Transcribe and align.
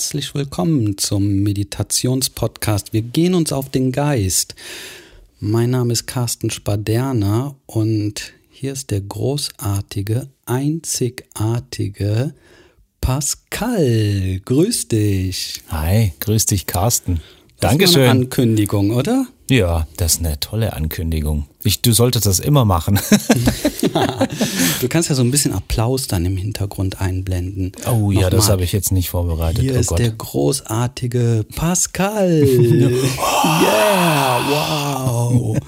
Herzlich 0.00 0.34
willkommen 0.34 0.96
zum 0.96 1.42
Meditationspodcast. 1.42 2.94
Wir 2.94 3.02
gehen 3.02 3.34
uns 3.34 3.52
auf 3.52 3.68
den 3.68 3.92
Geist. 3.92 4.54
Mein 5.40 5.68
Name 5.68 5.92
ist 5.92 6.06
Carsten 6.06 6.48
Spaderner 6.48 7.54
und 7.66 8.32
hier 8.48 8.72
ist 8.72 8.92
der 8.92 9.02
großartige, 9.02 10.28
einzigartige 10.46 12.32
Pascal. 13.02 14.40
Grüß 14.42 14.88
dich. 14.88 15.62
Hi, 15.68 16.14
grüß 16.18 16.46
dich, 16.46 16.64
Carsten. 16.64 17.20
Das 17.60 17.72
Dankeschön. 17.72 18.02
Ist 18.02 18.08
eine 18.08 18.20
Ankündigung, 18.22 18.90
oder? 18.92 19.26
Ja, 19.50 19.86
das 19.98 20.14
ist 20.14 20.24
eine 20.24 20.40
tolle 20.40 20.72
Ankündigung. 20.72 21.46
Ich, 21.62 21.82
du 21.82 21.92
solltest 21.92 22.24
das 22.24 22.38
immer 22.38 22.64
machen. 22.64 22.98
du 24.80 24.88
kannst 24.88 25.10
ja 25.10 25.14
so 25.14 25.22
ein 25.22 25.30
bisschen 25.30 25.52
Applaus 25.52 26.06
dann 26.06 26.24
im 26.24 26.38
Hintergrund 26.38 27.02
einblenden. 27.02 27.72
Oh 27.86 28.10
ja, 28.10 28.22
Nochmal. 28.22 28.30
das 28.30 28.48
habe 28.48 28.64
ich 28.64 28.72
jetzt 28.72 28.92
nicht 28.92 29.10
vorbereitet. 29.10 29.60
Hier 29.62 29.74
oh 29.74 29.78
ist 29.78 29.88
Gott. 29.88 29.98
der 29.98 30.10
großartige 30.12 31.44
Pascal. 31.54 32.30
yeah, 33.62 34.40
wow. 34.48 35.58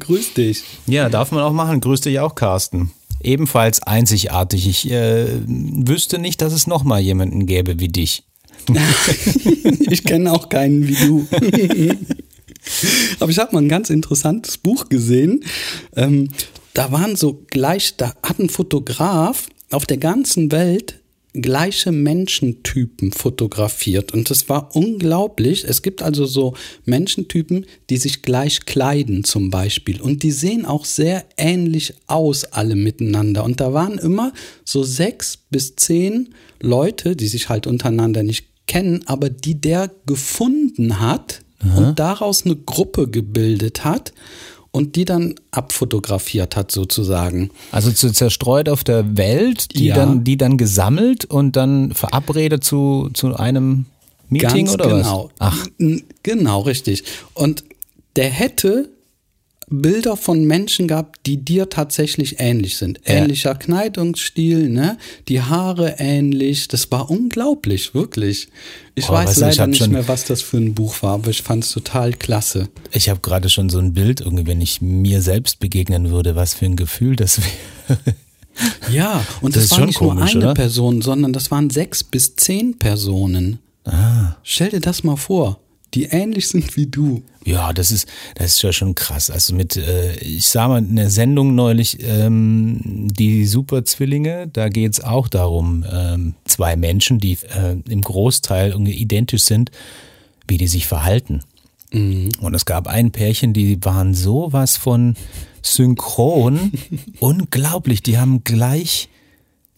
Grüß 0.00 0.34
dich. 0.34 0.64
Ja, 0.86 1.08
darf 1.08 1.30
man 1.30 1.44
auch 1.44 1.52
machen. 1.52 1.80
Grüß 1.80 2.00
dich 2.00 2.18
auch, 2.18 2.34
Carsten. 2.34 2.90
Ebenfalls 3.20 3.84
einzigartig. 3.84 4.66
Ich 4.66 4.90
äh, 4.90 5.28
wüsste 5.46 6.18
nicht, 6.18 6.40
dass 6.40 6.52
es 6.52 6.66
noch 6.66 6.82
mal 6.82 7.00
jemanden 7.00 7.46
gäbe 7.46 7.78
wie 7.78 7.88
dich. 7.88 8.24
ich 9.90 10.04
kenne 10.04 10.32
auch 10.32 10.48
keinen 10.48 10.86
wie 10.86 10.94
du. 10.94 11.26
Aber 13.20 13.30
ich 13.30 13.38
habe 13.38 13.54
mal 13.54 13.62
ein 13.62 13.68
ganz 13.68 13.90
interessantes 13.90 14.58
Buch 14.58 14.88
gesehen. 14.88 15.44
Ähm, 15.96 16.28
da 16.74 16.92
waren 16.92 17.16
so 17.16 17.44
gleich, 17.50 17.96
da 17.96 18.14
hat 18.22 18.38
ein 18.38 18.48
Fotograf 18.48 19.48
auf 19.70 19.86
der 19.86 19.98
ganzen 19.98 20.52
Welt 20.52 21.02
gleiche 21.34 21.92
Menschentypen 21.92 23.12
fotografiert 23.12 24.12
und 24.12 24.28
das 24.28 24.48
war 24.50 24.76
unglaublich. 24.76 25.64
Es 25.64 25.80
gibt 25.80 26.02
also 26.02 26.26
so 26.26 26.54
Menschentypen, 26.84 27.64
die 27.88 27.96
sich 27.96 28.20
gleich 28.20 28.66
kleiden 28.66 29.24
zum 29.24 29.48
Beispiel 29.48 30.00
und 30.00 30.22
die 30.22 30.30
sehen 30.30 30.66
auch 30.66 30.84
sehr 30.84 31.24
ähnlich 31.38 31.94
aus 32.06 32.44
alle 32.44 32.76
miteinander 32.76 33.44
und 33.44 33.60
da 33.60 33.72
waren 33.72 33.96
immer 33.96 34.32
so 34.64 34.82
sechs 34.82 35.38
bis 35.50 35.74
zehn 35.76 36.34
Leute, 36.60 37.16
die 37.16 37.28
sich 37.28 37.48
halt 37.48 37.66
untereinander 37.66 38.22
nicht 38.22 38.51
kennen, 38.66 39.02
aber 39.06 39.30
die 39.30 39.60
der 39.60 39.90
gefunden 40.06 41.00
hat 41.00 41.42
Aha. 41.60 41.78
und 41.78 41.98
daraus 41.98 42.44
eine 42.44 42.56
Gruppe 42.56 43.08
gebildet 43.08 43.84
hat 43.84 44.12
und 44.70 44.96
die 44.96 45.04
dann 45.04 45.34
abfotografiert 45.50 46.56
hat 46.56 46.70
sozusagen. 46.70 47.50
Also 47.70 47.92
zu 47.92 48.10
zerstreut 48.10 48.68
auf 48.68 48.84
der 48.84 49.16
Welt, 49.16 49.74
die 49.76 49.86
ja. 49.86 49.94
dann 49.96 50.24
die 50.24 50.36
dann 50.36 50.56
gesammelt 50.56 51.24
und 51.24 51.56
dann 51.56 51.92
verabredet 51.92 52.64
zu 52.64 53.10
zu 53.12 53.36
einem 53.36 53.86
Meeting 54.28 54.66
Ganz 54.66 54.74
oder 54.74 54.88
genau. 54.88 55.30
was? 55.38 55.52
Ach, 55.52 55.66
genau 56.22 56.60
richtig. 56.60 57.04
Und 57.34 57.64
der 58.16 58.30
hätte 58.30 58.88
Bilder 59.72 60.16
von 60.16 60.44
Menschen 60.44 60.88
gehabt, 60.88 61.20
die 61.26 61.38
dir 61.38 61.68
tatsächlich 61.68 62.36
ähnlich 62.38 62.76
sind. 62.76 63.00
Ja. 63.06 63.14
Ähnlicher 63.14 63.54
Kleidungsstil, 63.54 64.68
ne? 64.68 64.98
Die 65.28 65.40
Haare 65.40 65.96
ähnlich. 65.98 66.68
Das 66.68 66.90
war 66.90 67.10
unglaublich, 67.10 67.94
wirklich. 67.94 68.48
Ich 68.94 69.08
oh, 69.08 69.12
weiß 69.12 69.38
leider 69.38 69.66
nicht 69.66 69.88
mehr, 69.88 70.06
was 70.08 70.24
das 70.24 70.42
für 70.42 70.58
ein 70.58 70.74
Buch 70.74 71.02
war, 71.02 71.14
aber 71.14 71.30
ich 71.30 71.42
fand 71.42 71.64
es 71.64 71.72
total 71.72 72.12
klasse. 72.12 72.68
Ich 72.92 73.08
habe 73.08 73.20
gerade 73.20 73.48
schon 73.48 73.70
so 73.70 73.78
ein 73.78 73.94
Bild, 73.94 74.20
irgendwie, 74.20 74.46
wenn 74.46 74.60
ich 74.60 74.82
mir 74.82 75.22
selbst 75.22 75.58
begegnen 75.58 76.10
würde, 76.10 76.36
was 76.36 76.54
für 76.54 76.66
ein 76.66 76.76
Gefühl 76.76 77.16
das 77.16 77.40
wäre. 77.40 77.98
Ja, 78.90 79.24
und 79.40 79.56
das, 79.56 79.70
das 79.70 79.78
war 79.78 79.86
nicht 79.86 79.96
komisch, 79.96 80.34
nur 80.34 80.42
eine 80.42 80.52
oder? 80.52 80.54
Person, 80.54 81.00
sondern 81.00 81.32
das 81.32 81.50
waren 81.50 81.70
sechs 81.70 82.04
bis 82.04 82.36
zehn 82.36 82.78
Personen. 82.78 83.60
Ah. 83.86 84.36
Stell 84.42 84.68
dir 84.68 84.80
das 84.80 85.04
mal 85.04 85.16
vor 85.16 85.61
die 85.94 86.04
ähnlich 86.04 86.48
sind 86.48 86.76
wie 86.76 86.86
du. 86.86 87.22
Ja, 87.44 87.72
das 87.72 87.90
ist, 87.90 88.08
das 88.36 88.54
ist 88.54 88.62
ja 88.62 88.72
schon 88.72 88.94
krass. 88.94 89.30
Also 89.30 89.54
mit, 89.54 89.76
äh, 89.76 90.14
ich 90.16 90.46
sah 90.46 90.68
mal 90.68 90.78
in 90.78 90.96
der 90.96 91.10
Sendung 91.10 91.54
neulich, 91.54 91.98
ähm, 92.00 93.08
die 93.12 93.46
Superzwillinge, 93.46 94.48
da 94.48 94.68
geht's 94.68 95.00
auch 95.00 95.28
darum, 95.28 95.84
ähm, 95.90 96.34
zwei 96.44 96.76
Menschen, 96.76 97.18
die 97.18 97.38
äh, 97.54 97.76
im 97.88 98.00
Großteil 98.00 98.74
identisch 98.88 99.42
sind, 99.42 99.70
wie 100.46 100.56
die 100.56 100.68
sich 100.68 100.86
verhalten. 100.86 101.42
Mhm. 101.92 102.30
Und 102.40 102.54
es 102.54 102.64
gab 102.64 102.86
ein 102.86 103.10
Pärchen, 103.10 103.52
die 103.52 103.84
waren 103.84 104.14
sowas 104.14 104.76
von 104.76 105.16
synchron, 105.62 106.72
unglaublich. 107.20 108.02
Die 108.02 108.18
haben 108.18 108.44
gleich 108.44 109.08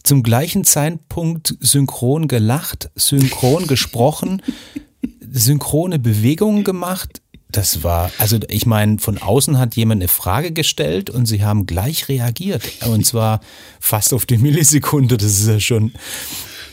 zum 0.03 0.21
gleichen 0.21 0.63
Zeitpunkt 0.63 1.55
synchron 1.59 2.27
gelacht, 2.27 2.91
synchron 2.95 3.65
gesprochen 3.65 4.41
synchrone 5.31 5.99
Bewegungen 5.99 6.63
gemacht. 6.63 7.21
Das 7.49 7.83
war, 7.83 8.11
also 8.17 8.37
ich 8.49 8.65
meine, 8.65 8.99
von 8.99 9.17
außen 9.17 9.57
hat 9.57 9.75
jemand 9.75 10.01
eine 10.01 10.09
Frage 10.09 10.51
gestellt 10.51 11.09
und 11.09 11.25
sie 11.25 11.43
haben 11.43 11.65
gleich 11.65 12.09
reagiert. 12.09 12.63
Und 12.85 13.05
zwar 13.05 13.39
fast 13.79 14.13
auf 14.13 14.25
die 14.25 14.37
Millisekunde. 14.37 15.17
Das 15.17 15.39
ist 15.39 15.47
ja 15.47 15.59
schon 15.59 15.93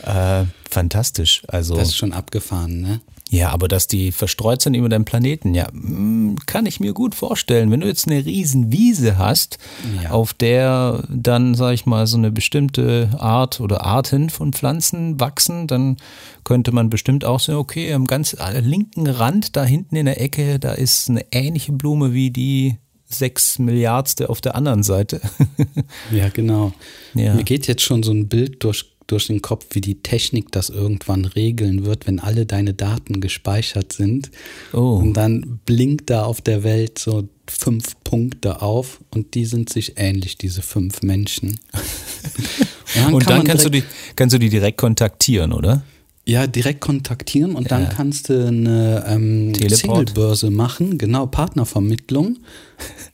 äh, 0.03 0.43
fantastisch. 0.69 1.43
Also, 1.47 1.75
das 1.75 1.89
ist 1.89 1.97
schon 1.97 2.11
abgefahren, 2.11 2.81
ne? 2.81 3.01
Ja, 3.33 3.49
aber 3.49 3.67
dass 3.67 3.87
die 3.87 4.11
verstreut 4.11 4.61
sind 4.61 4.75
über 4.75 4.89
deinem 4.89 5.05
Planeten, 5.05 5.55
ja, 5.55 5.67
mm, 5.73 6.35
kann 6.45 6.67
ich 6.67 6.79
mir 6.79 6.93
gut 6.93 7.15
vorstellen. 7.15 7.71
Wenn 7.71 7.79
du 7.79 7.87
jetzt 7.87 8.07
eine 8.07 8.23
riesen 8.23 8.71
Wiese 8.71 9.17
hast, 9.17 9.57
ja. 10.03 10.11
auf 10.11 10.35
der 10.35 11.03
dann, 11.09 11.55
sag 11.55 11.73
ich 11.73 11.87
mal, 11.87 12.05
so 12.05 12.15
eine 12.15 12.29
bestimmte 12.29 13.09
Art 13.17 13.59
oder 13.59 13.83
Arten 13.83 14.29
von 14.29 14.53
Pflanzen 14.53 15.19
wachsen, 15.19 15.65
dann 15.65 15.97
könnte 16.43 16.71
man 16.71 16.91
bestimmt 16.91 17.25
auch 17.25 17.39
sagen, 17.39 17.57
okay, 17.57 17.91
am 17.93 18.05
ganz 18.05 18.33
äh, 18.33 18.59
linken 18.59 19.07
Rand, 19.07 19.55
da 19.55 19.63
hinten 19.63 19.95
in 19.95 20.05
der 20.05 20.21
Ecke, 20.21 20.59
da 20.59 20.73
ist 20.73 21.09
eine 21.09 21.25
ähnliche 21.31 21.71
Blume 21.71 22.13
wie 22.13 22.29
die 22.29 22.77
sechs 23.05 23.57
Milliardste 23.57 24.29
auf 24.29 24.41
der 24.41 24.53
anderen 24.53 24.83
Seite. 24.83 25.21
ja, 26.11 26.29
genau. 26.29 26.73
Ja. 27.15 27.33
Mir 27.33 27.43
geht 27.43 27.65
jetzt 27.65 27.81
schon 27.81 28.03
so 28.03 28.11
ein 28.11 28.27
Bild 28.27 28.63
durch 28.63 28.92
durch 29.07 29.27
den 29.27 29.41
Kopf, 29.41 29.67
wie 29.71 29.81
die 29.81 30.01
Technik 30.01 30.51
das 30.51 30.69
irgendwann 30.69 31.25
regeln 31.25 31.85
wird, 31.85 32.07
wenn 32.07 32.19
alle 32.19 32.45
deine 32.45 32.73
Daten 32.73 33.21
gespeichert 33.21 33.93
sind. 33.93 34.31
Oh. 34.73 34.97
Und 34.97 35.13
dann 35.13 35.59
blinkt 35.65 36.09
da 36.09 36.23
auf 36.23 36.41
der 36.41 36.63
Welt 36.63 36.99
so 36.99 37.27
fünf 37.47 37.95
Punkte 38.03 38.61
auf 38.61 38.99
und 39.11 39.35
die 39.35 39.45
sind 39.45 39.69
sich 39.69 39.93
ähnlich, 39.97 40.37
diese 40.37 40.61
fünf 40.61 41.01
Menschen. 41.01 41.59
und 41.73 42.95
dann, 42.95 43.13
und 43.13 43.25
kann 43.25 43.37
dann 43.37 43.47
kannst, 43.47 43.65
du 43.65 43.69
die, 43.69 43.83
kannst 44.15 44.33
du 44.33 44.39
die 44.39 44.49
direkt 44.49 44.77
kontaktieren, 44.77 45.51
oder? 45.51 45.83
Ja, 46.25 46.47
direkt 46.47 46.79
kontaktieren 46.79 47.53
und 47.53 47.69
ja. 47.69 47.77
dann 47.77 47.89
kannst 47.89 48.29
du 48.29 48.47
eine 48.47 49.03
ähm, 49.09 49.53
Singlebörse 49.55 50.51
machen, 50.51 50.97
genau, 50.97 51.27
Partnervermittlung. 51.27 52.37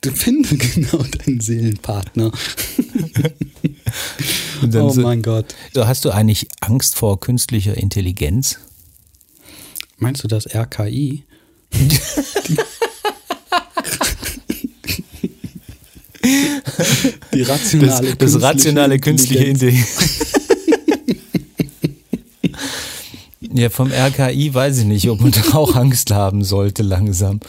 Du 0.02 0.10
findest 0.10 0.58
genau 0.58 1.04
deinen 1.04 1.40
Seelenpartner. 1.40 2.32
oh 4.62 4.94
mein 4.96 5.22
Gott. 5.22 5.54
Hast 5.76 6.04
du 6.04 6.10
eigentlich 6.10 6.48
Angst 6.60 6.96
vor 6.96 7.20
künstlicher 7.20 7.76
Intelligenz? 7.76 8.58
Meinst 9.98 10.24
du 10.24 10.28
das 10.28 10.46
RKI? 10.54 11.24
Die 17.32 17.42
rationale 17.42 18.14
das, 18.14 18.32
das 18.32 18.42
rationale 18.42 18.98
künstliche 18.98 19.44
Intelligenz. 19.44 20.29
Ja, 23.52 23.68
vom 23.68 23.90
RKI 23.90 24.54
weiß 24.54 24.78
ich 24.78 24.84
nicht, 24.84 25.10
ob 25.10 25.20
man 25.20 25.32
da 25.32 25.54
auch 25.54 25.74
Angst 25.74 26.12
haben 26.12 26.44
sollte 26.44 26.82
langsam. 26.84 27.40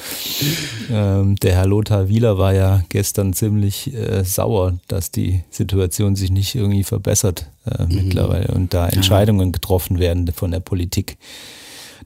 Ähm, 0.89 1.35
der 1.35 1.53
Herr 1.53 1.67
Lothar 1.67 2.09
Wieler 2.09 2.39
war 2.39 2.53
ja 2.53 2.83
gestern 2.89 3.33
ziemlich 3.33 3.93
äh, 3.93 4.23
sauer, 4.23 4.79
dass 4.87 5.11
die 5.11 5.43
Situation 5.51 6.15
sich 6.15 6.31
nicht 6.31 6.55
irgendwie 6.55 6.83
verbessert 6.83 7.51
äh, 7.65 7.83
mhm. 7.83 7.95
mittlerweile 7.95 8.47
und 8.53 8.73
da 8.73 8.89
Entscheidungen 8.89 9.51
getroffen 9.51 9.99
werden 9.99 10.31
von 10.33 10.49
der 10.49 10.59
Politik, 10.59 11.17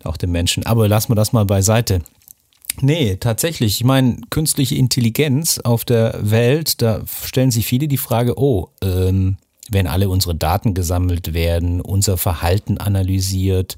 auch 0.04 0.18
den 0.18 0.32
Menschen. 0.32 0.66
Aber 0.66 0.90
lassen 0.90 1.12
wir 1.12 1.16
das 1.16 1.32
mal 1.32 1.46
beiseite. 1.46 2.02
Nee, 2.82 3.16
tatsächlich. 3.18 3.78
Ich 3.80 3.86
meine, 3.86 4.18
künstliche 4.30 4.76
Intelligenz 4.76 5.60
auf 5.60 5.86
der 5.86 6.20
Welt, 6.22 6.82
da 6.82 7.02
stellen 7.24 7.52
sich 7.52 7.66
viele 7.66 7.88
die 7.88 7.98
Frage, 7.98 8.38
oh, 8.38 8.68
ähm, 8.82 9.38
wenn 9.70 9.88
alle 9.88 10.10
unsere 10.10 10.36
Daten 10.36 10.74
gesammelt 10.74 11.34
werden, 11.34 11.82
unser 11.82 12.18
Verhalten 12.18 12.78
analysiert 12.78 13.78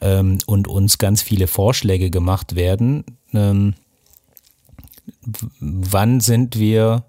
ähm, 0.00 0.38
und 0.46 0.68
uns 0.68 0.98
ganz 0.98 1.22
viele 1.22 1.46
Vorschläge 1.46 2.10
gemacht 2.10 2.54
werden, 2.54 3.04
ähm, 3.32 3.74
wann 5.60 6.20
sind 6.20 6.58
wir 6.58 7.04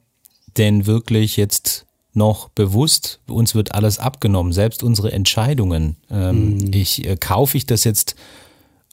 denn 0.58 0.86
wirklich 0.86 1.38
jetzt 1.38 1.86
noch 2.14 2.50
bewusst, 2.50 3.20
uns 3.28 3.54
wird 3.54 3.76
alles 3.76 4.00
abgenommen, 4.00 4.52
selbst 4.52 4.84
unsere 4.84 5.12
Entscheidungen. 5.12 5.98
Ähm, 6.10 6.58
mhm. 6.58 6.72
Ich 6.74 7.06
äh, 7.06 7.16
kaufe 7.16 7.58
ich 7.58 7.66
das 7.66 7.84
jetzt 7.84 8.16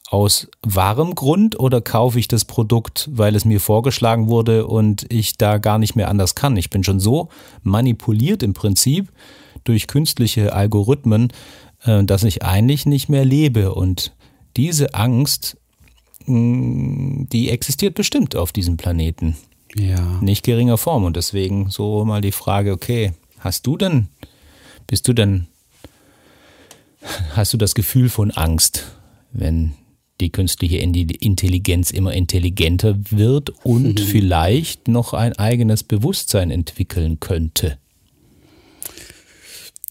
aus 0.09 0.47
wahrem 0.61 1.15
Grund 1.15 1.59
oder 1.59 1.81
kaufe 1.81 2.19
ich 2.19 2.27
das 2.27 2.45
Produkt, 2.45 3.09
weil 3.11 3.35
es 3.35 3.45
mir 3.45 3.59
vorgeschlagen 3.59 4.27
wurde 4.27 4.67
und 4.67 5.11
ich 5.11 5.37
da 5.37 5.57
gar 5.57 5.79
nicht 5.79 5.95
mehr 5.95 6.09
anders 6.09 6.35
kann? 6.35 6.57
Ich 6.57 6.69
bin 6.69 6.83
schon 6.83 6.99
so 6.99 7.29
manipuliert 7.63 8.43
im 8.43 8.53
Prinzip 8.53 9.11
durch 9.63 9.87
künstliche 9.87 10.53
Algorithmen, 10.53 11.33
äh, 11.83 12.03
dass 12.03 12.23
ich 12.23 12.43
eigentlich 12.43 12.85
nicht 12.85 13.09
mehr 13.09 13.25
lebe. 13.25 13.73
Und 13.73 14.13
diese 14.55 14.93
Angst, 14.93 15.57
mh, 16.25 17.25
die 17.31 17.49
existiert 17.49 17.95
bestimmt 17.95 18.35
auf 18.35 18.51
diesem 18.51 18.77
Planeten. 18.77 19.35
Ja. 19.75 20.19
Nicht 20.21 20.43
geringer 20.43 20.77
Form. 20.77 21.03
Und 21.03 21.17
deswegen 21.17 21.69
so 21.69 22.05
mal 22.05 22.21
die 22.21 22.31
Frage, 22.31 22.71
okay, 22.71 23.13
hast 23.39 23.67
du 23.67 23.75
denn, 23.75 24.07
bist 24.87 25.07
du 25.07 25.13
denn, 25.13 25.47
hast 27.35 27.53
du 27.53 27.57
das 27.57 27.75
Gefühl 27.75 28.09
von 28.09 28.31
Angst, 28.31 28.85
wenn 29.31 29.73
die 30.21 30.31
künstliche 30.31 30.77
Intelligenz 30.77 31.91
immer 31.91 32.13
intelligenter 32.13 32.97
wird 33.09 33.51
und 33.65 33.99
mhm. 33.99 34.03
vielleicht 34.03 34.87
noch 34.87 35.13
ein 35.13 35.33
eigenes 35.33 35.83
Bewusstsein 35.83 36.51
entwickeln 36.51 37.19
könnte? 37.19 37.77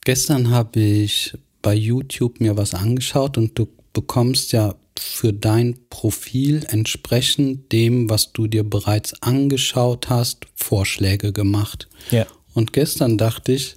Gestern 0.05 0.51
habe 0.51 0.81
ich 0.81 1.33
bei 1.63 1.75
YouTube 1.75 2.41
mir 2.41 2.57
was 2.57 2.75
angeschaut 2.75 3.39
und 3.39 3.59
du 3.59 3.69
bekommst 3.93 4.53
ja 4.53 4.75
für 4.99 5.33
dein 5.33 5.77
Profil 5.91 6.65
entsprechend 6.69 7.73
dem, 7.73 8.09
was 8.11 8.33
du 8.33 8.47
dir 8.47 8.65
bereits 8.65 9.23
angeschaut 9.23 10.09
hast, 10.11 10.47
Vorschläge 10.55 11.33
gemacht. 11.33 11.89
Ja. 12.11 12.27
Und 12.53 12.73
gestern 12.73 13.19
dachte 13.19 13.53
ich, 13.53 13.77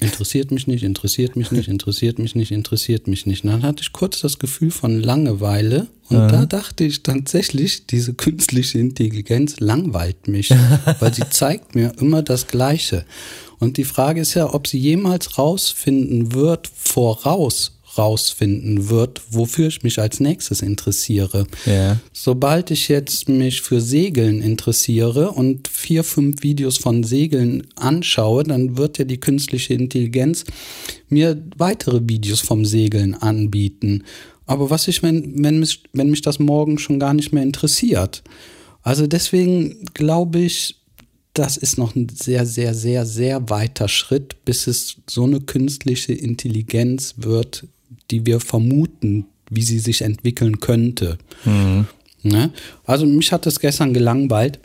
interessiert 0.00 0.50
mich 0.50 0.66
nicht, 0.66 0.82
interessiert 0.82 1.36
mich 1.36 1.52
nicht, 1.52 1.68
interessiert 1.68 2.18
mich 2.18 2.34
nicht, 2.34 2.50
interessiert 2.50 3.06
mich 3.06 3.26
nicht. 3.26 3.44
Und 3.44 3.50
dann 3.50 3.62
hatte 3.62 3.82
ich 3.82 3.92
kurz 3.92 4.20
das 4.20 4.38
Gefühl 4.38 4.70
von 4.70 5.00
Langeweile 5.00 5.88
und 6.08 6.24
mhm. 6.24 6.28
da 6.28 6.46
dachte 6.46 6.84
ich 6.84 7.02
tatsächlich, 7.02 7.86
diese 7.86 8.14
künstliche 8.14 8.78
Intelligenz 8.78 9.60
langweilt 9.60 10.28
mich, 10.28 10.50
weil 11.00 11.14
sie 11.14 11.28
zeigt 11.30 11.74
mir 11.74 11.92
immer 11.98 12.22
das 12.22 12.46
Gleiche. 12.46 13.04
Und 13.58 13.76
die 13.76 13.84
Frage 13.84 14.20
ist 14.20 14.34
ja, 14.34 14.52
ob 14.52 14.66
sie 14.66 14.78
jemals 14.78 15.38
rausfinden 15.38 16.34
wird, 16.34 16.68
voraus 16.74 17.73
rausfinden 17.98 18.88
wird, 18.88 19.22
wofür 19.30 19.68
ich 19.68 19.82
mich 19.82 19.98
als 19.98 20.20
nächstes 20.20 20.62
interessiere. 20.62 21.46
Ja. 21.66 21.98
Sobald 22.12 22.70
ich 22.70 22.88
jetzt 22.88 23.28
mich 23.28 23.62
für 23.62 23.80
Segeln 23.80 24.42
interessiere 24.42 25.30
und 25.32 25.68
vier, 25.68 26.04
fünf 26.04 26.42
Videos 26.42 26.78
von 26.78 27.04
Segeln 27.04 27.66
anschaue, 27.76 28.44
dann 28.44 28.76
wird 28.76 28.98
ja 28.98 29.04
die 29.04 29.20
künstliche 29.20 29.74
Intelligenz 29.74 30.44
mir 31.08 31.42
weitere 31.56 32.00
Videos 32.04 32.40
vom 32.40 32.64
Segeln 32.64 33.14
anbieten. 33.14 34.04
Aber 34.46 34.70
was 34.70 34.88
ich, 34.88 35.02
wenn, 35.02 35.42
wenn, 35.42 35.58
mich, 35.58 35.82
wenn 35.92 36.10
mich 36.10 36.22
das 36.22 36.38
morgen 36.38 36.78
schon 36.78 36.98
gar 36.98 37.14
nicht 37.14 37.32
mehr 37.32 37.42
interessiert? 37.42 38.22
Also 38.82 39.06
deswegen 39.06 39.84
glaube 39.94 40.40
ich, 40.40 40.76
das 41.32 41.56
ist 41.56 41.78
noch 41.78 41.96
ein 41.96 42.08
sehr, 42.08 42.46
sehr, 42.46 42.74
sehr, 42.74 43.06
sehr 43.06 43.50
weiter 43.50 43.88
Schritt, 43.88 44.44
bis 44.44 44.66
es 44.66 44.96
so 45.08 45.24
eine 45.24 45.40
künstliche 45.40 46.12
Intelligenz 46.12 47.14
wird, 47.18 47.66
die 48.10 48.26
wir 48.26 48.40
vermuten, 48.40 49.26
wie 49.50 49.62
sie 49.62 49.78
sich 49.78 50.02
entwickeln 50.02 50.60
könnte. 50.60 51.18
Mhm. 51.44 51.86
Ne? 52.22 52.52
Also 52.84 53.06
mich 53.06 53.32
hat 53.32 53.46
das 53.46 53.60
gestern 53.60 53.92
gelangweilt. 53.92 54.58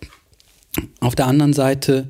Auf 1.02 1.16
der 1.16 1.28
anderen 1.28 1.54
Seite, 1.54 2.10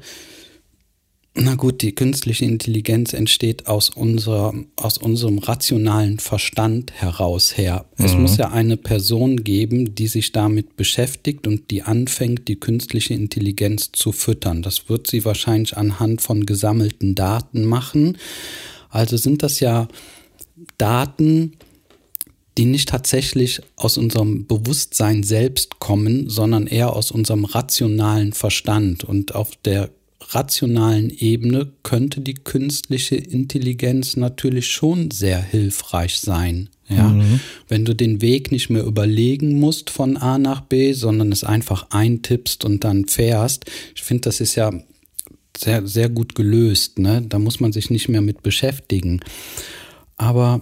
na 1.34 1.56
gut, 1.56 1.82
die 1.82 1.96
künstliche 1.96 2.46
Intelligenz 2.46 3.14
entsteht 3.14 3.68
aus, 3.68 3.90
unserer, 3.90 4.54
aus 4.76 4.98
unserem 4.98 5.40
rationalen 5.40 6.20
Verstand 6.20 6.92
heraus 6.94 7.58
her. 7.58 7.86
Mhm. 7.98 8.06
Es 8.06 8.14
muss 8.16 8.38
ja 8.38 8.52
eine 8.52 8.78
Person 8.78 9.44
geben, 9.44 9.96
die 9.96 10.08
sich 10.08 10.32
damit 10.32 10.76
beschäftigt 10.76 11.48
und 11.48 11.72
die 11.72 11.82
anfängt, 11.82 12.48
die 12.48 12.58
künstliche 12.58 13.16
Intelligenz 13.16 13.92
zu 13.92 14.12
füttern. 14.12 14.62
Das 14.62 14.90
wird 14.90 15.08
sie 15.08 15.26
wahrscheinlich 15.26 15.78
anhand 15.78 16.22
von 16.22 16.46
gesammelten 16.46 17.16
Daten 17.16 17.66
machen. 17.66 18.18
Also 18.90 19.18
sind 19.18 19.42
das 19.42 19.60
ja 19.60 19.88
Daten, 20.80 21.54
die 22.58 22.66
nicht 22.66 22.90
tatsächlich 22.90 23.62
aus 23.76 23.98
unserem 23.98 24.48
Bewusstsein 24.48 25.24
selbst 25.24 25.80
kommen, 25.80 26.30
sondern 26.30 26.68
eher 26.68 26.94
aus 26.94 27.12
unserem 27.12 27.46
rationalen 27.46 28.34
Verstand. 28.34 29.04
Und 29.04 29.36
auf 29.36 29.52
der 29.64 29.92
rationalen 30.32 31.10
Ebene 31.10 31.72
könnte 31.84 32.22
die 32.22 32.34
künstliche 32.34 33.16
Intelligenz 33.16 34.18
natürlich 34.18 34.68
schon 34.68 35.12
sehr 35.12 35.42
hilfreich 35.42 36.20
sein. 36.20 36.70
Ja, 36.90 37.10
mhm. 37.10 37.40
wenn 37.68 37.86
du 37.86 37.96
den 37.96 38.22
Weg 38.22 38.52
nicht 38.52 38.70
mehr 38.72 38.84
überlegen 38.84 39.60
musst 39.60 39.92
von 39.92 40.18
A 40.18 40.40
nach 40.40 40.62
B, 40.62 40.94
sondern 40.94 41.32
es 41.32 41.44
einfach 41.44 41.88
eintippst 41.92 42.66
und 42.66 42.84
dann 42.84 43.08
fährst. 43.08 43.66
Ich 43.96 44.02
finde, 44.02 44.22
das 44.22 44.42
ist 44.42 44.56
ja 44.56 44.72
sehr, 45.56 45.86
sehr 45.86 46.10
gut 46.10 46.34
gelöst. 46.34 46.98
Ne? 46.98 47.24
Da 47.28 47.38
muss 47.38 47.60
man 47.60 47.72
sich 47.72 47.92
nicht 47.92 48.10
mehr 48.10 48.22
mit 48.22 48.42
beschäftigen. 48.42 49.20
Aber 50.20 50.62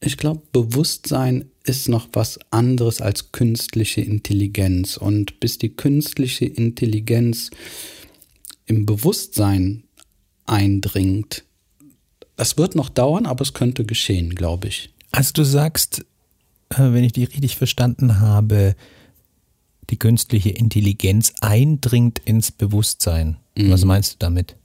ich 0.00 0.16
glaube, 0.16 0.40
Bewusstsein 0.52 1.44
ist 1.64 1.88
noch 1.88 2.08
was 2.14 2.40
anderes 2.50 3.02
als 3.02 3.30
künstliche 3.30 4.00
Intelligenz. 4.00 4.96
Und 4.96 5.38
bis 5.38 5.58
die 5.58 5.68
künstliche 5.68 6.46
Intelligenz 6.46 7.50
im 8.64 8.86
Bewusstsein 8.86 9.84
eindringt, 10.46 11.44
es 12.36 12.56
wird 12.56 12.74
noch 12.74 12.88
dauern, 12.88 13.26
aber 13.26 13.42
es 13.42 13.52
könnte 13.52 13.84
geschehen, 13.84 14.34
glaube 14.34 14.68
ich. 14.68 14.88
Also 15.10 15.32
du 15.34 15.44
sagst, 15.44 16.06
äh, 16.70 16.78
wenn 16.78 17.04
ich 17.04 17.12
dich 17.12 17.28
richtig 17.28 17.56
verstanden 17.56 18.18
habe, 18.18 18.74
die 19.90 19.98
künstliche 19.98 20.50
Intelligenz 20.50 21.34
eindringt 21.42 22.20
ins 22.24 22.50
Bewusstsein. 22.50 23.36
Mhm. 23.58 23.70
Was 23.70 23.84
meinst 23.84 24.14
du 24.14 24.16
damit? 24.20 24.56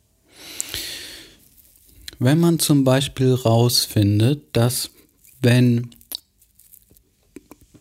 Wenn 2.19 2.39
man 2.39 2.59
zum 2.59 2.83
Beispiel 2.83 3.33
rausfindet, 3.33 4.43
dass 4.53 4.91
wenn 5.41 5.89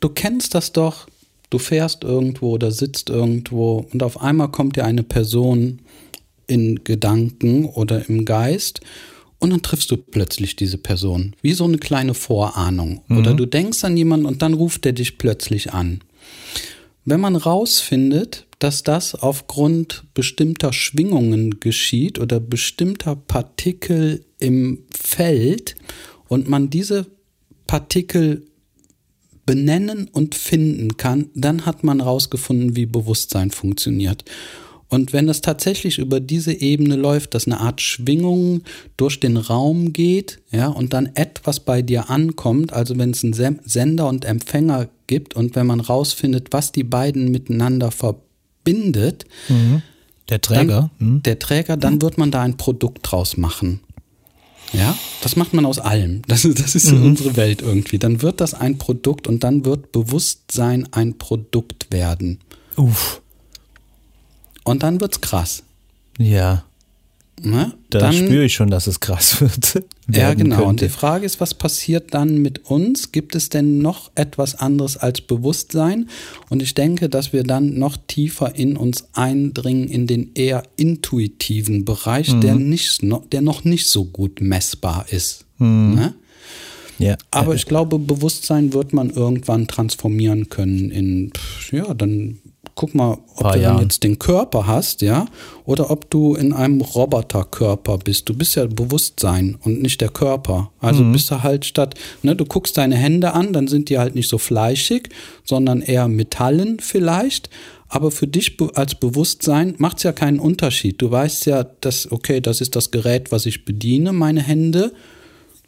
du 0.01 0.09
kennst 0.09 0.55
das 0.55 0.73
doch, 0.73 1.07
du 1.51 1.59
fährst 1.59 2.05
irgendwo 2.05 2.51
oder 2.51 2.71
sitzt 2.73 3.11
irgendwo 3.11 3.87
und 3.93 4.03
auf 4.03 4.21
einmal 4.21 4.51
kommt 4.51 4.77
dir 4.77 4.85
eine 4.85 5.03
Person 5.03 5.81
in 6.47 6.83
Gedanken 6.85 7.67
oder 7.67 8.09
im 8.09 8.25
Geist 8.25 8.81
und 9.39 9.51
dann 9.51 9.63
triffst 9.63 9.91
du 9.91 9.97
plötzlich 9.97 10.57
diese 10.57 10.79
Person, 10.79 11.35
wie 11.43 11.53
so 11.53 11.65
eine 11.65 11.79
kleine 11.79 12.15
Vorahnung. 12.15 13.03
Mhm. 13.09 13.19
Oder 13.19 13.35
du 13.35 13.47
denkst 13.47 13.85
an 13.85 13.97
jemanden 13.97 14.27
und 14.27 14.43
dann 14.43 14.55
ruft 14.55 14.87
er 14.87 14.93
dich 14.93 15.19
plötzlich 15.19 15.73
an. 15.73 16.01
Wenn 17.05 17.21
man 17.21 17.37
rausfindet, 17.37 18.47
dass 18.59 18.83
das 18.83 19.15
aufgrund 19.15 20.05
bestimmter 20.15 20.73
Schwingungen 20.73 21.61
geschieht 21.61 22.19
oder 22.19 22.41
bestimmter 22.41 23.15
Partikel 23.15 24.25
im 24.39 24.85
Feld 24.91 25.77
und 26.29 26.49
man 26.49 26.71
diese 26.71 27.07
Partikel 27.67 28.47
benennen 29.45 30.09
und 30.09 30.35
finden 30.35 30.97
kann, 30.97 31.29
dann 31.35 31.67
hat 31.67 31.85
man 31.85 32.01
herausgefunden, 32.01 32.77
wie 32.77 32.87
Bewusstsein 32.87 33.51
funktioniert. 33.51 34.25
Und 34.89 35.13
wenn 35.13 35.27
das 35.27 35.41
tatsächlich 35.41 35.99
über 35.99 36.21
diese 36.21 36.53
Ebene 36.53 36.97
läuft, 36.97 37.35
dass 37.35 37.47
eine 37.47 37.61
Art 37.61 37.81
Schwingung 37.81 38.63
durch 38.97 39.19
den 39.19 39.37
Raum 39.37 39.93
geht, 39.93 40.41
ja, 40.51 40.69
und 40.69 40.93
dann 40.93 41.11
etwas 41.15 41.61
bei 41.61 41.83
dir 41.83 42.11
ankommt, 42.11 42.73
also 42.73 42.97
wenn 42.97 43.11
es 43.11 43.25
einen 43.25 43.61
Sender 43.65 44.09
und 44.09 44.25
Empfänger 44.25 44.89
gibt 45.07 45.35
und 45.35 45.55
wenn 45.55 45.67
man 45.67 45.81
rausfindet, 45.81 46.49
was 46.53 46.73
die 46.73 46.85
beiden 46.85 47.31
miteinander 47.31 47.91
verbindet, 47.91 49.25
mhm. 49.49 49.83
der 50.29 50.41
Träger, 50.41 50.91
dann, 50.99 51.09
mhm. 51.09 51.23
der 51.23 51.39
Träger, 51.39 51.77
dann 51.77 52.01
wird 52.03 52.19
man 52.19 52.31
da 52.31 52.43
ein 52.43 52.57
Produkt 52.57 53.01
draus 53.03 53.37
machen. 53.37 53.81
Ja, 54.73 54.97
das 55.23 55.37
macht 55.37 55.55
man 55.55 55.67
aus 55.67 55.79
allem. 55.79 56.23
Das, 56.29 56.43
das 56.43 56.75
ist 56.75 56.91
mhm. 56.91 57.05
unsere 57.05 57.37
Welt 57.37 57.63
irgendwie. 57.63 57.99
Dann 57.99 58.23
wird 58.23 58.41
das 58.41 58.55
ein 58.55 58.79
Produkt 58.79 59.27
und 59.27 59.45
dann 59.45 59.65
wird 59.65 59.93
Bewusstsein 59.93 60.89
ein 60.93 61.17
Produkt 61.19 61.93
werden. 61.93 62.41
Uff. 62.77 63.21
Und 64.65 64.83
dann 64.83 65.01
wird's 65.01 65.21
krass. 65.21 65.63
Ja. 66.19 66.65
Ne? 67.43 67.75
Da 67.91 67.99
dann, 67.99 68.15
spüre 68.15 68.45
ich 68.45 68.55
schon, 68.55 68.71
dass 68.71 68.87
es 68.87 69.01
krass 69.01 69.41
wird. 69.41 69.85
Ja, 70.11 70.35
genau. 70.35 70.57
Könnte. 70.57 70.69
Und 70.69 70.81
die 70.81 70.89
Frage 70.89 71.27
ist, 71.27 71.41
was 71.41 71.55
passiert 71.55 72.15
dann 72.15 72.39
mit 72.39 72.67
uns? 72.67 73.13
Gibt 73.13 73.35
es 73.35 73.49
denn 73.49 73.79
noch 73.79 74.11
etwas 74.15 74.55
anderes 74.55 74.97
als 74.97 75.21
Bewusstsein? 75.21 76.09
Und 76.49 76.63
ich 76.63 76.75
denke, 76.75 77.09
dass 77.09 77.33
wir 77.33 77.43
dann 77.43 77.79
noch 77.79 77.97
tiefer 78.07 78.55
in 78.55 78.77
uns 78.77 79.09
eindringen 79.13 79.89
in 79.89 80.07
den 80.07 80.31
eher 80.35 80.63
intuitiven 80.77 81.85
Bereich, 81.85 82.33
mhm. 82.33 82.41
der, 82.41 82.55
nicht, 82.55 83.01
der 83.33 83.43
noch 83.43 83.65
nicht 83.65 83.87
so 83.87 84.05
gut 84.05 84.41
messbar 84.41 85.07
ist. 85.11 85.45
Mhm. 85.59 85.95
Ne? 85.95 86.15
Ja. 86.99 87.17
Aber 87.31 87.55
ich 87.55 87.67
glaube, 87.67 87.99
Bewusstsein 87.99 88.73
wird 88.73 88.93
man 88.93 89.11
irgendwann 89.11 89.67
transformieren 89.67 90.49
können 90.49 90.91
in, 90.91 91.33
ja, 91.73 91.93
dann 91.93 92.39
guck 92.75 92.95
mal, 92.95 93.19
ob 93.37 93.53
du 93.53 93.59
jetzt 93.81 94.03
den 94.03 94.19
Körper 94.19 94.67
hast, 94.67 95.03
ja, 95.03 95.27
oder 95.65 95.91
ob 95.91 96.11
du 96.11 96.35
in 96.35 96.53
einem 96.53 96.81
Roboterkörper 96.81 97.99
bist. 97.99 98.29
Du 98.29 98.35
bist 98.35 98.57
ja 98.57 98.67
Bewusstsein 98.67 99.57
und 99.63 99.81
nicht 99.81 100.01
der 100.01 100.09
Körper. 100.09 100.73
Also 100.81 101.03
mhm. 101.03 101.13
bist 101.13 101.31
du 101.31 101.43
halt 101.43 101.65
statt, 101.65 101.95
ne, 102.23 102.35
du 102.35 102.45
guckst 102.45 102.77
deine 102.77 102.97
Hände 102.97 103.33
an, 103.33 103.53
dann 103.53 103.69
sind 103.69 103.89
die 103.91 103.99
halt 103.99 104.15
nicht 104.15 104.29
so 104.29 104.39
fleischig, 104.39 105.09
sondern 105.45 105.83
eher 105.83 106.09
Metallen 106.09 106.81
vielleicht. 106.81 107.49
Aber 107.89 108.11
für 108.11 108.27
dich 108.27 108.57
als 108.75 108.97
Bewusstsein 108.97 109.75
macht 109.79 109.99
es 109.99 110.03
ja 110.03 110.13
keinen 110.13 110.41
Unterschied. 110.41 111.01
Du 111.01 111.11
weißt 111.11 111.47
ja, 111.47 111.63
dass, 111.63 112.11
okay, 112.11 112.41
das 112.41 112.61
ist 112.61 112.75
das 112.75 112.91
Gerät, 112.91 113.31
was 113.31 113.47
ich 113.47 113.65
bediene, 113.65 114.13
meine 114.13 114.43
Hände. 114.43 114.93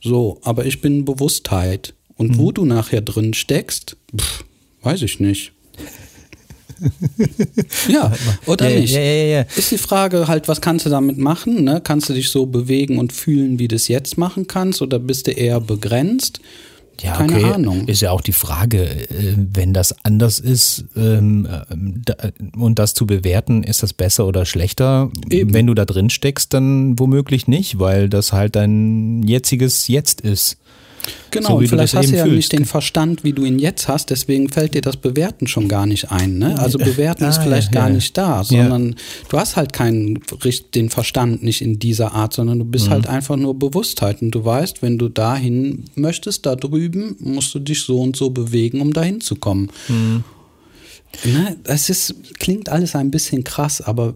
So, 0.02 0.40
aber 0.42 0.66
ich 0.66 0.80
bin 0.80 1.04
Bewusstheit. 1.04 1.94
Und 2.16 2.32
mhm. 2.32 2.38
wo 2.38 2.52
du 2.52 2.64
nachher 2.64 3.02
drin 3.02 3.34
steckst, 3.34 3.96
pff, 4.16 4.44
weiß 4.82 5.02
ich 5.02 5.20
nicht. 5.20 5.52
ja, 7.88 8.12
oder 8.46 8.68
ja, 8.68 8.80
nicht? 8.80 8.94
Ja, 8.94 9.00
ja, 9.00 9.40
Ist 9.56 9.70
die 9.70 9.78
Frage 9.78 10.28
halt, 10.28 10.48
was 10.48 10.60
kannst 10.60 10.86
du 10.86 10.90
damit 10.90 11.18
machen? 11.18 11.64
Ne? 11.64 11.80
Kannst 11.82 12.08
du 12.08 12.12
dich 12.12 12.30
so 12.30 12.46
bewegen 12.46 12.98
und 12.98 13.12
fühlen, 13.12 13.58
wie 13.58 13.68
du 13.68 13.76
es 13.76 13.88
jetzt 13.88 14.18
machen 14.18 14.46
kannst? 14.46 14.82
Oder 14.82 14.98
bist 14.98 15.26
du 15.26 15.32
eher 15.32 15.60
begrenzt? 15.60 16.40
Ja, 17.02 17.16
Keine 17.16 17.36
okay. 17.36 17.52
Ahnung. 17.52 17.86
Ist 17.86 18.00
ja 18.00 18.10
auch 18.10 18.22
die 18.22 18.32
Frage, 18.32 18.84
äh, 18.84 19.34
wenn 19.36 19.74
das 19.74 19.94
anders 20.04 20.38
ist 20.38 20.86
ähm, 20.96 21.46
da, 21.68 22.14
und 22.56 22.78
das 22.78 22.94
zu 22.94 23.06
bewerten, 23.06 23.62
ist 23.62 23.82
das 23.82 23.92
besser 23.92 24.26
oder 24.26 24.46
schlechter? 24.46 25.10
Eben. 25.28 25.52
Wenn 25.52 25.66
du 25.66 25.74
da 25.74 25.84
drin 25.84 26.08
steckst, 26.08 26.54
dann 26.54 26.98
womöglich 26.98 27.48
nicht, 27.48 27.78
weil 27.78 28.08
das 28.08 28.32
halt 28.32 28.56
dein 28.56 29.22
jetziges 29.22 29.88
Jetzt 29.88 30.22
ist. 30.22 30.56
Genau, 31.30 31.60
So 31.60 31.66
vielleicht 31.66 31.94
hast 31.94 32.10
du 32.10 32.16
ja 32.16 32.22
fühlst. 32.24 32.36
nicht 32.36 32.52
den 32.52 32.64
Verstand, 32.64 33.24
wie 33.24 33.32
du 33.32 33.44
ihn 33.44 33.58
jetzt 33.58 33.88
hast, 33.88 34.10
deswegen 34.10 34.48
fällt 34.48 34.74
dir 34.74 34.80
das 34.80 34.96
Bewerten 34.96 35.46
schon 35.46 35.68
gar 35.68 35.84
nicht 35.86 36.10
ein. 36.10 36.38
Ne? 36.38 36.58
Also 36.58 36.78
Bewerten 36.78 37.24
Ah, 37.24 37.28
ist 37.28 37.36
ja, 37.36 37.42
vielleicht 37.42 37.74
ja, 37.74 37.80
gar 37.80 37.88
ja. 37.88 37.94
nicht 37.94 38.16
da, 38.16 38.42
sondern 38.44 38.94
du 39.28 39.38
hast 39.38 39.56
halt 39.56 39.72
keinen 39.72 40.20
den 40.74 40.90
Verstand 40.90 41.42
nicht 41.42 41.60
in 41.62 41.78
dieser 41.78 42.12
Art, 42.12 42.32
sondern 42.32 42.58
du 42.58 42.64
Mhm. 42.64 42.70
bist 42.70 42.90
halt 42.90 43.06
einfach 43.06 43.36
nur 43.36 43.58
Bewusstheit 43.58 44.22
und 44.22 44.30
du 44.30 44.44
weißt, 44.44 44.82
wenn 44.82 44.98
du 44.98 45.08
dahin 45.08 45.84
möchtest, 45.94 46.46
da 46.46 46.56
drüben, 46.56 47.16
musst 47.20 47.54
du 47.54 47.58
dich 47.58 47.82
so 47.82 48.00
und 48.00 48.16
so 48.16 48.30
bewegen, 48.30 48.80
um 48.80 48.92
dahin 48.92 49.20
zu 49.20 49.36
kommen. 49.36 49.70
Mhm. 49.88 50.24
Ne? 51.24 51.56
Das 51.64 51.88
ist, 51.88 52.14
klingt 52.38 52.68
alles 52.68 52.94
ein 52.94 53.10
bisschen 53.10 53.44
krass, 53.44 53.80
aber 53.80 54.14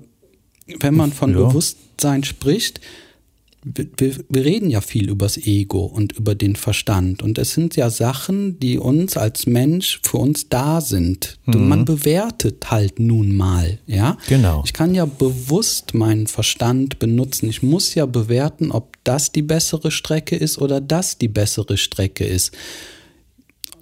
wenn 0.80 0.94
man 0.94 1.12
von 1.12 1.32
Ja. 1.32 1.38
Bewusstsein 1.46 2.24
spricht, 2.24 2.80
wir, 3.62 3.86
wir, 4.30 4.44
reden 4.44 4.70
ja 4.70 4.80
viel 4.80 5.10
übers 5.10 5.36
Ego 5.36 5.84
und 5.84 6.12
über 6.12 6.34
den 6.34 6.56
Verstand. 6.56 7.22
Und 7.22 7.36
es 7.36 7.52
sind 7.52 7.76
ja 7.76 7.90
Sachen, 7.90 8.58
die 8.58 8.78
uns 8.78 9.18
als 9.18 9.46
Mensch 9.46 10.00
für 10.02 10.16
uns 10.16 10.48
da 10.48 10.80
sind. 10.80 11.38
Du- 11.46 11.58
Man 11.58 11.84
bewertet 11.84 12.70
halt 12.70 12.98
nun 12.98 13.36
mal, 13.36 13.78
ja. 13.86 14.16
Genau. 14.28 14.62
Ich 14.64 14.72
kann 14.72 14.94
ja 14.94 15.04
bewusst 15.04 15.92
meinen 15.92 16.26
Verstand 16.26 16.98
benutzen. 16.98 17.50
Ich 17.50 17.62
muss 17.62 17.94
ja 17.94 18.06
bewerten, 18.06 18.70
ob 18.70 18.96
das 19.04 19.30
die 19.30 19.42
bessere 19.42 19.90
Strecke 19.90 20.36
ist 20.36 20.56
oder 20.58 20.80
das 20.80 21.18
die 21.18 21.28
bessere 21.28 21.76
Strecke 21.76 22.24
ist. 22.24 22.52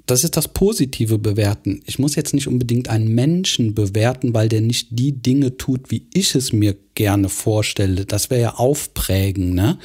Das 0.06 0.24
ist 0.24 0.38
das 0.38 0.48
positive 0.48 1.18
Bewerten. 1.18 1.82
Ich 1.84 1.98
muss 1.98 2.14
jetzt 2.16 2.32
nicht 2.32 2.48
unbedingt 2.48 2.88
einen 2.88 3.14
Menschen 3.14 3.74
bewerten, 3.74 4.32
weil 4.32 4.48
der 4.48 4.62
nicht 4.62 4.88
die 4.90 5.12
Dinge 5.12 5.58
tut, 5.58 5.90
wie 5.90 6.06
ich 6.14 6.34
es 6.34 6.50
mir 6.52 6.74
gerne 6.98 7.28
vorstelle. 7.28 8.04
Das 8.04 8.28
wäre 8.28 8.42
ja 8.42 8.54
aufprägen, 8.56 9.54
ne? 9.54 9.78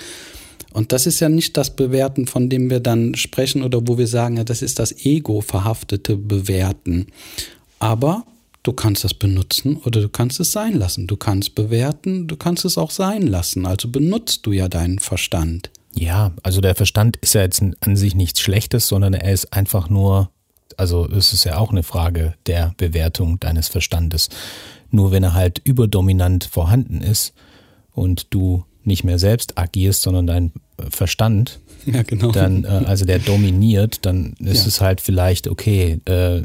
Und 0.74 0.92
das 0.92 1.06
ist 1.06 1.20
ja 1.20 1.30
nicht 1.30 1.56
das 1.56 1.76
Bewerten, 1.76 2.26
von 2.26 2.50
dem 2.50 2.72
wir 2.72 2.80
dann 2.80 3.14
sprechen 3.14 3.62
oder 3.62 3.88
wo 3.88 4.00
wir 4.00 4.08
sagen, 4.08 4.38
ja, 4.38 4.44
das 4.44 4.64
ist 4.64 4.80
das 4.80 5.06
ego-verhaftete 5.06 6.18
Bewerten. 6.18 7.06
Aber 7.78 8.26
du 8.64 8.74
kannst 8.74 9.04
das 9.04 9.14
benutzen 9.14 9.78
oder 9.78 10.02
du 10.02 10.10
kannst 10.10 10.40
es 10.40 10.52
sein 10.52 10.74
lassen. 10.74 11.06
Du 11.06 11.16
kannst 11.16 11.54
bewerten, 11.54 12.28
du 12.28 12.36
kannst 12.36 12.66
es 12.66 12.80
auch 12.80 12.90
sein 12.90 13.28
lassen. 13.28 13.68
Also 13.68 13.90
benutzt 13.90 14.48
du 14.48 14.52
ja 14.52 14.68
deinen 14.68 14.98
Verstand. 14.98 15.70
Ja, 15.94 16.32
also 16.42 16.60
der 16.62 16.74
Verstand 16.74 17.18
ist 17.18 17.36
ja 17.36 17.42
jetzt 17.42 17.62
an 17.62 17.96
sich 17.96 18.16
nichts 18.16 18.40
Schlechtes, 18.40 18.88
sondern 18.88 19.14
er 19.14 19.32
ist 19.32 19.54
einfach 19.54 19.92
nur, 19.92 20.32
also 20.76 21.08
es 21.08 21.34
ist 21.34 21.44
ja 21.44 21.60
auch 21.60 21.70
eine 21.70 21.84
Frage 21.84 22.34
der 22.48 22.74
Bewertung 22.78 23.40
deines 23.40 23.68
Verstandes. 23.68 24.30
Nur 24.94 25.12
wenn 25.12 25.24
er 25.24 25.34
halt 25.34 25.60
überdominant 25.64 26.44
vorhanden 26.46 27.02
ist 27.02 27.34
und 27.94 28.28
du 28.30 28.64
nicht 28.84 29.04
mehr 29.04 29.18
selbst 29.18 29.58
agierst, 29.58 30.04
sondern 30.04 30.28
dein 30.28 30.52
Verstand, 30.90 31.60
Ja, 31.86 32.02
genau. 32.04 32.32
dann, 32.32 32.64
äh, 32.64 32.68
also 32.86 33.04
der 33.06 33.20
dominiert, 33.20 34.06
dann 34.06 34.34
ist 34.40 34.62
Ja. 34.62 34.68
es 34.68 34.82
halt 34.82 35.02
vielleicht 35.02 35.48
okay, 35.48 36.00
äh, 36.08 36.38
äh, 36.38 36.44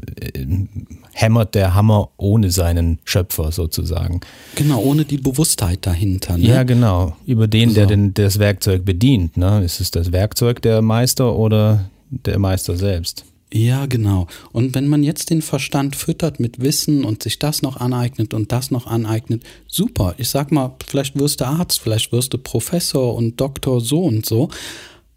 hämmert 1.13 1.55
der 1.55 1.75
Hammer 1.75 2.09
ohne 2.17 2.51
seinen 2.51 2.99
Schöpfer 3.05 3.53
sozusagen. 3.53 4.21
Genau, 4.57 4.81
ohne 4.81 5.05
die 5.05 5.19
Bewusstheit 5.19 5.87
dahinter. 5.87 6.39
Ne? 6.39 6.45
Ja, 6.47 6.63
genau. 6.63 7.17
Über 7.27 7.47
den, 7.49 7.75
der 7.75 7.85
So. 7.85 7.89
den, 7.91 8.15
das 8.15 8.39
Werkzeug 8.39 8.85
bedient. 8.85 9.37
Ne? 9.37 9.63
Ist 9.63 9.81
es 9.81 9.91
das 9.91 10.11
Werkzeug 10.11 10.63
der 10.63 10.81
Meister 10.83 11.37
oder 11.37 11.89
der 12.11 12.39
Meister 12.39 12.77
selbst? 12.77 13.25
Ja, 13.53 13.87
genau. 13.87 14.27
Und 14.53 14.75
wenn 14.75 14.89
man 14.89 15.03
jetzt 15.03 15.31
den 15.31 15.41
Verstand 15.41 15.97
füttert 15.97 16.39
mit 16.39 16.61
Wissen 16.61 17.05
und 17.05 17.23
sich 17.23 17.39
das 17.39 17.63
noch 17.63 17.79
aneignet 17.79 18.35
und 18.35 18.53
das 18.53 18.71
noch 18.71 18.87
aneignet, 18.87 19.43
super. 19.67 20.15
Ich 20.19 20.29
sag 20.29 20.53
mal, 20.53 20.77
vielleicht 20.87 21.19
wirst 21.19 21.41
du 21.41 21.47
Arzt, 21.47 21.81
vielleicht 21.81 22.13
wirst 22.13 22.35
du 22.35 22.39
Professor 22.39 23.15
und 23.15 23.41
Doktor 23.41 23.81
so 23.81 24.03
und 24.03 24.27
so. 24.27 24.51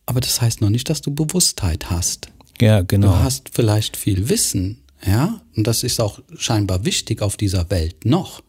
Aber 0.06 0.22
das 0.22 0.42
heißt 0.42 0.62
noch 0.62 0.70
nicht, 0.70 0.90
dass 0.90 1.02
du 1.02 1.14
Bewusstheit 1.14 1.90
hast. 1.90 2.30
Ja, 2.60 2.82
genau. 2.82 3.08
Du 3.08 3.20
hast 3.20 3.50
vielleicht 3.54 3.98
viel 3.98 4.30
Wissen, 4.30 4.82
ja, 5.06 5.42
und 5.56 5.66
das 5.68 5.84
ist 5.84 6.00
auch 6.00 6.20
scheinbar 6.38 6.86
wichtig 6.86 7.22
auf 7.22 7.36
dieser 7.36 7.70
Welt 7.70 8.06
noch. 8.06 8.42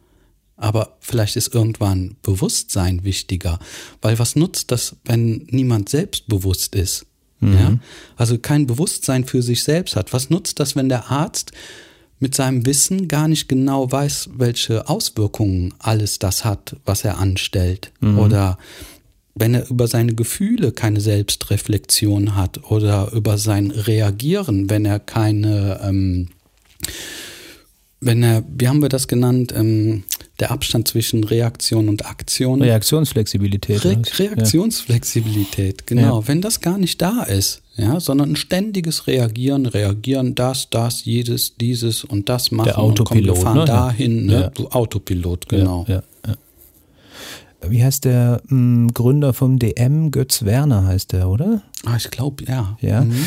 Aber 0.57 0.97
vielleicht 1.01 1.37
ist 1.37 1.55
irgendwann 1.55 2.17
Bewusstsein 2.23 3.05
wichtiger, 3.05 3.59
weil 4.01 4.19
was 4.19 4.37
nutzt 4.37 4.71
das, 4.71 4.97
wenn 5.05 5.47
niemand 5.51 5.89
selbstbewusst 5.89 6.75
ist? 6.77 7.07
Ja? 7.55 7.79
Also 8.17 8.39
kein 8.39 8.67
Bewusstsein 8.67 9.25
für 9.25 9.43
sich 9.43 9.65
selbst 9.65 9.97
hat. 9.97 10.13
Was 10.13 10.31
nutzt 10.31 10.61
das, 10.61 10.77
wenn 10.77 10.89
der 10.89 11.11
Arzt 11.11 11.53
mit 12.21 12.35
seinem 12.35 12.65
Wissen 12.67 13.09
gar 13.09 13.27
nicht 13.27 13.49
genau 13.49 13.91
weiß, 13.91 14.31
welche 14.37 14.89
Auswirkungen 14.89 15.75
alles 15.81 16.19
das 16.19 16.45
hat, 16.45 16.77
was 16.85 17.05
er 17.05 17.19
anstellt? 17.19 17.91
Oder 18.17 18.59
wenn 19.35 19.55
er 19.55 19.69
über 19.71 19.89
seine 19.89 20.15
Gefühle 20.15 20.73
keine 20.73 21.01
Selbstreflexion 21.01 22.37
hat 22.37 22.71
oder 22.71 23.13
über 23.13 23.39
sein 23.39 23.71
Reagieren, 23.71 24.69
wenn 24.69 24.85
er 24.85 25.01
keine, 25.01 25.81
ähm, 25.83 26.29
wenn 28.01 28.23
er, 28.23 28.45
wie 28.57 28.69
haben 28.69 28.83
wir 28.83 28.89
das 28.89 29.09
genannt, 29.09 29.53
ähm, 29.57 30.05
der 30.43 30.51
Abstand 30.51 30.89
zwischen 30.89 31.23
Reaktion 31.23 31.89
und 31.89 32.05
Aktion. 32.05 32.63
Reaktionsflexibilität. 32.63 33.85
Re. 33.85 34.03
Reaktionsflexibilität, 34.19 35.87
genau. 35.87 36.27
Wenn 36.27 36.41
das 36.41 36.61
gar 36.61 36.79
nicht 36.79 37.01
da 37.01 37.23
ist, 37.23 37.63
ja, 37.77 38.01
sondern 38.01 38.33
ein 38.33 38.37
ständiges 38.37 39.07
Reagieren, 39.07 39.67
reagieren, 39.67 40.35
das, 40.35 40.69
das, 40.69 41.05
jedes, 41.05 41.57
dieses 41.59 42.03
und 42.03 42.29
das 42.29 42.51
machen. 42.51 42.67
Der 42.67 42.79
und 42.79 42.99
komm, 42.99 43.19
Autopilot, 43.19 43.37
wir 43.37 43.43
fahren 43.43 43.59
ne? 43.59 43.65
dahin, 43.67 44.27
ne? 44.27 44.33
Ja. 44.33 44.51
So 44.57 44.71
Autopilot, 44.71 45.47
Ja, 45.53 45.59
genau. 45.59 45.85
Ja, 45.87 46.03
ja. 46.27 46.35
Wie 47.69 47.85
heißt 47.85 48.05
der 48.05 48.43
mh, 48.49 48.91
Gründer 48.95 49.33
vom 49.35 49.61
DM? 49.61 50.11
Götz 50.11 50.45
Werner 50.45 50.85
heißt 50.87 51.13
der, 51.13 51.29
oder? 51.29 51.63
Ah, 51.85 51.97
ich 51.97 52.11
glaube, 52.11 52.43
ja. 52.49 52.77
Ja. 52.81 53.03
Mhm. 53.03 53.27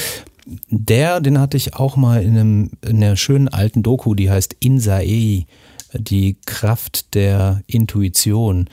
Der, 0.69 1.21
den 1.21 1.39
hatte 1.39 1.55
ich 1.55 1.75
auch 1.75 1.95
mal 1.95 2.21
in, 2.21 2.37
einem, 2.37 2.71
in 2.85 2.97
einer 2.97 3.15
schönen 3.15 3.47
alten 3.47 3.83
Doku, 3.83 4.15
die 4.15 4.29
heißt 4.29 4.57
Insae, 4.59 5.45
die 5.93 6.37
Kraft 6.45 7.13
der 7.15 7.61
Intuition 7.67 8.69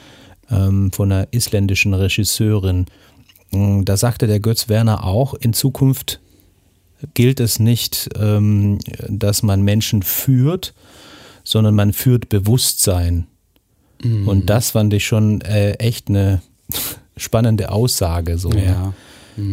ähm, 0.50 0.92
von 0.92 1.12
einer 1.12 1.28
isländischen 1.32 1.94
Regisseurin. 1.94 2.86
Mm, 3.50 3.84
Da 3.84 3.96
sagte 3.96 4.26
der 4.26 4.40
Götz 4.40 4.68
Werner 4.68 5.04
auch, 5.04 5.34
in 5.34 5.52
Zukunft 5.52 6.20
gilt 7.14 7.40
es 7.40 7.58
nicht, 7.58 8.08
ähm, 8.18 8.78
dass 9.08 9.42
man 9.42 9.62
Menschen 9.62 10.02
führt, 10.02 10.74
sondern 11.44 11.74
man 11.74 11.92
führt 11.92 12.28
Bewusstsein. 12.28 13.26
Und 14.26 14.50
das 14.50 14.72
fand 14.72 14.92
ich 14.94 15.06
schon 15.06 15.40
äh, 15.42 15.72
echt 15.74 16.08
eine 16.08 16.42
spannende 17.16 17.70
Aussage. 17.70 18.38
So? 18.38 18.50
Ja. 18.52 18.92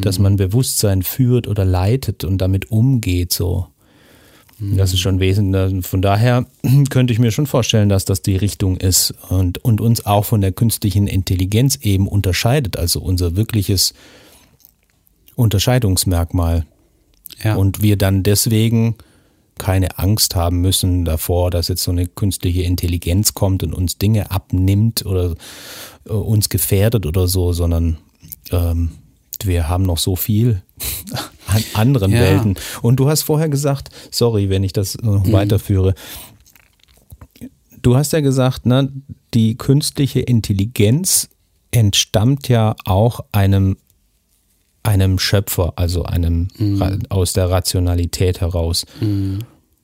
dass 0.01 0.19
man 0.19 0.35
Bewusstsein 0.35 1.03
führt 1.03 1.47
oder 1.47 1.65
leitet 1.65 2.23
und 2.23 2.39
damit 2.39 2.69
umgeht 2.71 3.31
so. 3.31 3.67
Das 4.59 4.93
ist 4.93 4.99
schon 4.99 5.19
wesentlich. 5.19 5.85
Von 5.85 6.01
daher 6.01 6.45
könnte 6.89 7.13
ich 7.13 7.19
mir 7.19 7.31
schon 7.31 7.47
vorstellen, 7.47 7.89
dass 7.89 8.05
das 8.05 8.21
die 8.21 8.35
Richtung 8.35 8.77
ist 8.77 9.13
und, 9.29 9.57
und 9.59 9.79
uns 9.79 10.05
auch 10.05 10.25
von 10.25 10.41
der 10.41 10.51
künstlichen 10.51 11.07
Intelligenz 11.07 11.77
eben 11.77 12.07
unterscheidet, 12.07 12.77
also 12.77 12.99
unser 12.99 13.35
wirkliches 13.35 13.93
Unterscheidungsmerkmal. 15.35 16.65
Ja. 17.43 17.55
Und 17.55 17.81
wir 17.81 17.95
dann 17.95 18.23
deswegen 18.23 18.95
keine 19.57 19.99
Angst 19.99 20.35
haben 20.35 20.61
müssen 20.61 21.05
davor, 21.05 21.51
dass 21.51 21.67
jetzt 21.67 21.83
so 21.83 21.91
eine 21.91 22.07
künstliche 22.07 22.63
Intelligenz 22.63 23.33
kommt 23.33 23.61
und 23.61 23.73
uns 23.73 23.97
Dinge 23.97 24.31
abnimmt 24.31 25.05
oder 25.05 25.35
äh, 26.05 26.11
uns 26.11 26.49
gefährdet 26.49 27.05
oder 27.05 27.27
so, 27.27 27.53
sondern 27.53 27.97
ähm, 28.51 28.91
wir 29.43 29.69
haben 29.69 29.83
noch 29.83 29.99
so 29.99 30.15
viel 30.15 30.63
an 31.53 31.63
anderen 31.73 32.11
Ja. 32.11 32.19
Welten. 32.21 32.55
Und 32.81 32.97
du 32.97 33.09
hast 33.09 33.23
vorher 33.23 33.49
gesagt, 33.49 33.89
sorry, 34.11 34.49
wenn 34.49 34.63
ich 34.63 34.73
das 34.73 34.97
noch 35.01 35.25
Mhm. 35.25 35.31
weiterführe, 35.31 35.93
du 37.81 37.95
hast 37.95 38.13
ja 38.13 38.19
gesagt, 38.21 38.65
ne, 38.65 38.91
die 39.33 39.55
künstliche 39.57 40.19
Intelligenz 40.21 41.29
entstammt 41.71 42.47
ja 42.49 42.75
auch 42.85 43.21
einem 43.31 43.77
einem 44.81 45.19
Schöpfer, 45.19 45.73
also 45.75 46.03
einem 46.03 46.47
Ra- 46.59 46.97
aus 47.09 47.33
der 47.33 47.49
Rationalität 47.49 48.39
heraus 48.39 48.85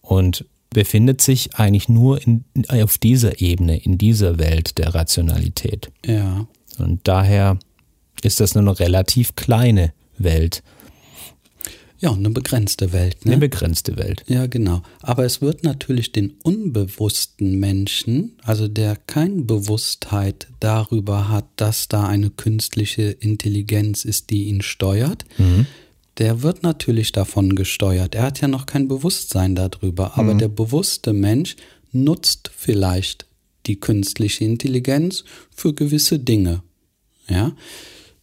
und 0.01 0.45
befindet 0.69 1.21
sich 1.21 1.55
eigentlich 1.55 1.89
nur 1.89 2.21
in, 2.25 2.45
auf 2.69 2.97
dieser 2.97 3.39
Ebene, 3.41 3.77
in 3.77 3.97
dieser 3.97 4.39
Welt 4.39 4.77
der 4.77 4.95
Rationalität. 4.95 5.91
Ja. 6.05 6.47
Und 6.79 7.01
daher 7.07 7.57
ist 8.23 8.39
das 8.39 8.55
nur 8.55 8.61
eine 8.63 8.79
relativ 8.79 9.35
kleine 9.35 9.91
Welt. 10.17 10.63
Ja, 11.99 12.11
eine 12.11 12.29
begrenzte 12.29 12.91
Welt. 12.91 13.25
Ne? 13.25 13.33
Eine 13.33 13.39
begrenzte 13.41 13.97
Welt. 13.97 14.23
Ja, 14.27 14.47
genau. 14.47 14.81
Aber 15.01 15.23
es 15.25 15.41
wird 15.41 15.63
natürlich 15.63 16.11
den 16.11 16.33
unbewussten 16.43 17.59
Menschen, 17.59 18.33
also 18.43 18.67
der 18.67 18.95
keine 18.95 19.43
Bewusstheit 19.43 20.47
darüber 20.59 21.29
hat, 21.29 21.45
dass 21.55 21.87
da 21.87 22.05
eine 22.07 22.29
künstliche 22.29 23.03
Intelligenz 23.03 24.03
ist, 24.05 24.29
die 24.29 24.45
ihn 24.45 24.61
steuert, 24.61 25.25
Mhm. 25.37 25.65
der 26.17 26.41
wird 26.41 26.63
natürlich 26.63 27.11
davon 27.13 27.55
gesteuert. 27.55 28.13
Er 28.15 28.23
hat 28.23 28.41
ja 28.41 28.47
noch 28.47 28.65
kein 28.65 28.87
Bewusstsein 28.87 29.55
darüber. 29.55 30.17
Aber 30.17 30.33
der 30.33 30.49
bewusste 30.49 31.13
Mensch 31.13 31.55
nutzt 31.91 32.51
vielleicht 32.55 33.25
die 33.67 33.79
künstliche 33.79 34.43
Intelligenz 34.43 35.23
für 35.55 35.73
gewisse 35.73 36.19
Dinge. 36.19 36.61
Ja, 37.29 37.53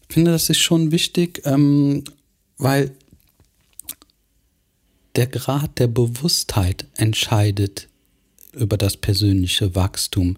ich 0.08 0.14
finde, 0.14 0.30
das 0.30 0.50
ist 0.50 0.60
schon 0.60 0.92
wichtig, 0.92 1.42
ähm, 1.46 2.04
weil 2.58 2.92
der 5.16 5.26
Grad 5.26 5.78
der 5.78 5.88
Bewusstheit 5.88 6.87
entscheidet 6.97 7.88
über 8.52 8.76
das 8.76 8.97
persönliche 8.97 9.75
Wachstum. 9.75 10.37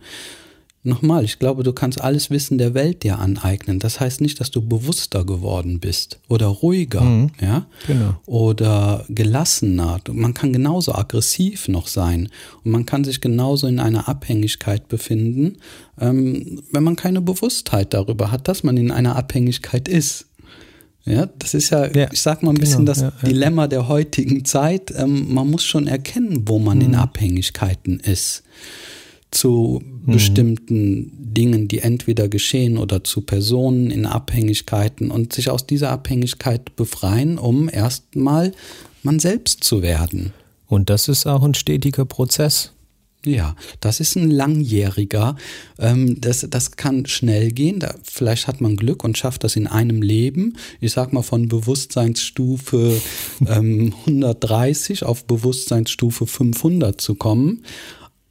Nochmal, 0.87 1.25
ich 1.25 1.39
glaube, 1.39 1.63
du 1.63 1.73
kannst 1.73 1.99
alles 1.99 2.29
Wissen 2.29 2.59
der 2.59 2.75
Welt 2.75 3.05
dir 3.05 3.19
aneignen. 3.19 3.79
Das 3.79 4.01
heißt 4.01 4.21
nicht, 4.21 4.39
dass 4.39 4.51
du 4.51 4.61
bewusster 4.61 5.25
geworden 5.25 5.81
bist 5.81 6.21
oder 6.29 6.47
ruhiger, 6.49 7.31
ja, 7.41 7.65
genau. 7.87 8.17
oder 8.27 9.07
gelassener. 9.09 10.01
Man 10.13 10.35
kann 10.35 10.53
genauso 10.53 10.95
aggressiv 10.95 11.69
noch 11.69 11.87
sein 11.87 12.29
und 12.65 12.71
man 12.71 12.85
kann 12.85 13.03
sich 13.03 13.23
genauso 13.23 13.67
in 13.67 13.81
einer 13.81 14.09
Abhängigkeit 14.11 14.87
befinden, 14.89 15.57
ähm, 15.99 16.61
wenn 16.71 16.83
man 16.83 16.97
keine 16.97 17.23
Bewusstheit 17.23 17.95
darüber 17.95 18.31
hat, 18.31 18.47
dass 18.47 18.63
man 18.63 18.77
in 18.77 18.91
einer 18.91 19.17
Abhängigkeit 19.17 19.89
ist. 19.89 20.27
Ja, 21.07 21.27
das 21.39 21.53
ist 21.55 21.71
ja, 21.71 21.87
Ja, 21.95 22.09
ich 22.13 22.21
sag 22.23 22.43
mal 22.43 22.51
ein 22.53 22.57
bisschen 22.57 22.87
genau, 22.87 22.93
das 22.93 23.01
ja, 23.03 23.13
ja. 23.23 23.29
Dilemma 23.29 23.67
der 23.67 23.89
heutigen 23.89 24.45
Zeit. 24.45 24.93
Ähm, 24.97 25.33
man 25.35 25.51
muss 25.51 25.63
schon 25.65 25.87
erkennen, 25.87 26.45
wo 26.49 26.59
man 26.59 26.79
Mhm. 26.79 26.85
in 26.85 26.95
Abhängigkeiten 26.95 28.01
ist. 28.01 28.43
Zu 29.31 29.83
Mhm. 30.07 30.13
bestimmten 30.13 31.13
Dingen, 31.35 31.67
die 31.69 31.81
entweder 31.81 32.29
geschehen 32.29 32.79
oder 32.79 33.03
zu 33.05 33.21
Personen 33.23 33.91
in 33.91 34.07
Abhängigkeiten 34.07 35.11
und 35.11 35.33
sich 35.33 35.51
aus 35.51 35.67
dieser 35.67 35.91
Abhängigkeit 35.91 36.77
befreien, 36.77 37.39
um 37.39 37.69
erstmal 37.69 38.53
man 39.03 39.19
selbst 39.19 39.65
zu 39.65 39.83
werden. 39.83 40.33
Und 40.69 40.89
das 40.89 41.09
ist 41.09 41.27
auch 41.27 41.43
ein 41.43 41.55
stetiger 41.55 42.05
Prozess. 42.05 42.71
Ja, 43.27 43.57
das 43.81 44.01
ist 44.01 44.17
ein 44.17 44.31
langjähriger. 44.31 45.37
Ähm, 45.79 46.21
das, 46.21 46.47
das 46.49 46.73
kann 46.73 47.07
schnell 47.07 47.53
gehen. 47.53 47.81
Da, 47.81 47.95
vielleicht 48.03 48.47
hat 48.47 48.61
man 48.61 48.77
Glück 48.77 49.03
und 49.03 49.17
schafft 49.17 49.45
das 49.45 49.57
in 49.57 49.67
einem 49.67 50.03
Leben. 50.03 50.57
Ich 50.81 50.93
sag 50.93 51.13
mal 51.13 51.23
von 51.23 51.49
Bewusstseinsstufe 51.49 53.01
ähm, 53.47 53.95
130 54.07 55.05
auf 55.05 55.25
Bewusstseinsstufe 55.25 56.27
500 56.27 57.01
zu 57.01 57.15
kommen. 57.15 57.65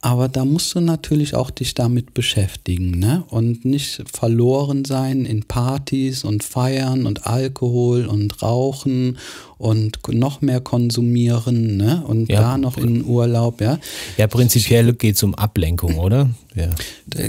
Aber 0.04 0.28
da 0.28 0.44
musst 0.44 0.74
du 0.74 0.80
natürlich 0.80 1.34
auch 1.34 1.50
dich 1.50 1.72
damit 1.72 2.12
beschäftigen, 2.12 2.90
ne? 2.98 3.24
Und 3.30 3.64
nicht 3.64 4.04
verloren 4.12 4.84
sein 4.84 5.24
in 5.24 5.44
Partys 5.44 6.24
und 6.24 6.44
Feiern 6.44 7.06
und 7.06 7.26
Alkohol 7.26 8.04
und 8.04 8.42
Rauchen 8.42 9.16
und 9.56 9.96
noch 10.12 10.42
mehr 10.42 10.60
konsumieren, 10.60 11.78
ne? 11.78 12.04
Und 12.06 12.28
Ja. 12.30 12.42
da 12.42 12.58
noch 12.58 12.76
in 12.76 13.02
Urlaub, 13.06 13.62
ja. 13.62 13.78
Ja, 14.18 14.26
prinzipiell 14.26 14.92
geht 14.92 15.16
es 15.16 15.22
um 15.22 15.34
Ablenkung, 15.34 15.96
oder? 15.98 16.28
Ja. 16.54 16.68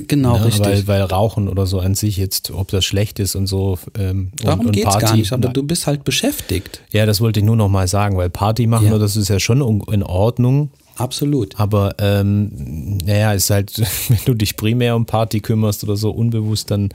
Genau, 0.08 0.36
Ja, 0.36 0.44
richtig. 0.44 0.66
Weil, 0.66 0.88
weil 0.88 1.02
Rauchen 1.04 1.48
oder 1.48 1.66
so 1.68 1.80
an 1.80 1.96
sich 1.96 2.18
jetzt, 2.18 2.52
ob 2.52 2.72
das 2.72 2.84
schlecht 2.84 3.20
ist 3.20 3.36
und 3.36 3.48
so. 3.48 3.80
Ähm, 3.98 4.32
Darum 4.44 4.74
geht's 4.74 4.86
Party, 4.88 5.06
gar 5.06 5.16
nicht, 5.16 5.32
aber 5.32 5.48
du 5.48 5.64
bist 5.64 5.88
halt 5.88 6.04
beschäftigt. 6.04 6.82
Ja, 6.92 7.06
das 7.06 7.22
wollte 7.22 7.40
ich 7.40 7.46
nur 7.46 7.56
noch 7.56 7.70
mal 7.70 7.88
sagen, 7.88 8.18
weil 8.18 8.30
Party 8.30 8.68
machen, 8.68 8.88
Ja. 8.88 8.98
das 8.98 9.16
ist 9.16 9.30
ja 9.30 9.40
schon 9.40 9.62
in 9.90 10.04
Ordnung. 10.04 10.72
Absolut. 10.96 11.60
Aber 11.60 11.96
ähm, 12.00 12.98
naja, 13.06 13.34
ist 13.34 13.50
halt, 13.50 13.78
wenn 14.10 14.20
du 14.26 14.34
dich 14.34 14.58
primär 14.58 14.96
um 14.96 15.06
Party 15.06 15.40
kümmerst 15.40 15.84
oder 15.84 15.98
so 15.98 16.12
unbewusst, 16.12 16.72
dann 16.72 16.90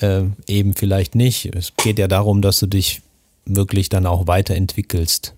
äh, 0.00 0.22
eben 0.46 0.74
vielleicht 0.74 1.14
nicht. 1.14 1.54
Es 1.54 1.72
geht 1.76 1.98
ja 1.98 2.08
darum, 2.08 2.42
dass 2.42 2.60
du 2.60 2.66
dich 2.66 3.02
wirklich 3.44 3.88
dann 3.88 4.06
auch 4.06 4.26
weiterentwickelst. 4.26 5.34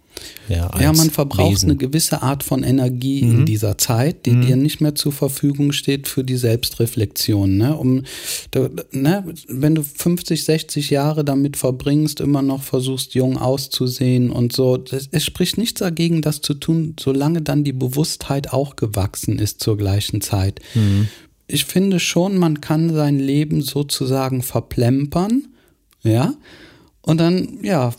Ja, 0.48 0.70
Ja, 0.80 0.92
man 0.92 1.10
verbraucht 1.10 1.52
Wesen. 1.52 1.68
Mhm. 1.68 1.70
eine 1.72 1.78
gewisse 1.78 2.22
Art 2.22 2.42
von 2.42 2.62
Energie 2.62 3.20
in 3.20 3.46
dieser 3.46 3.78
Zeit, 3.78 4.26
die 4.26 4.38
dir 4.40 4.56
nicht 4.56 4.80
mehr 4.80 4.94
zur 4.94 5.12
Verfügung 5.12 5.72
steht 5.72 6.08
für 6.08 6.24
die 6.24 6.36
Selbstreflexion. 6.36 7.56
Ne? 7.56 7.76
Um, 7.76 8.02
da, 8.50 8.68
ne? 8.90 9.24
Wenn 9.48 9.74
du 9.74 9.82
50, 9.82 10.44
60 10.44 10.90
Jahre 10.90 11.24
damit 11.24 11.56
verbringst, 11.56 12.20
immer 12.20 12.42
noch 12.42 12.62
versuchst, 12.62 13.14
jung 13.14 13.38
auszusehen 13.38 14.30
und 14.30 14.52
so, 14.52 14.76
das, 14.76 15.08
es 15.10 15.24
spricht 15.24 15.58
nichts 15.58 15.80
dagegen, 15.80 16.22
das 16.22 16.40
zu 16.40 16.54
tun, 16.54 16.94
solange 16.98 17.42
dann 17.42 17.64
die 17.64 17.72
Bewusstheit 17.72 18.52
auch 18.52 18.76
gewachsen 18.76 19.38
ist 19.38 19.60
zur 19.60 19.76
gleichen 19.76 20.20
Zeit. 20.20 20.60
Ich 21.46 21.64
finde 21.64 22.00
schon, 22.00 22.36
man 22.38 22.60
kann 22.60 22.92
sein 22.92 23.18
Leben 23.18 23.62
sozusagen 23.62 24.42
verplempern, 24.42 25.48
ja, 26.02 26.34
und 27.04 27.18
dann, 27.18 27.58
ja, 27.62 27.92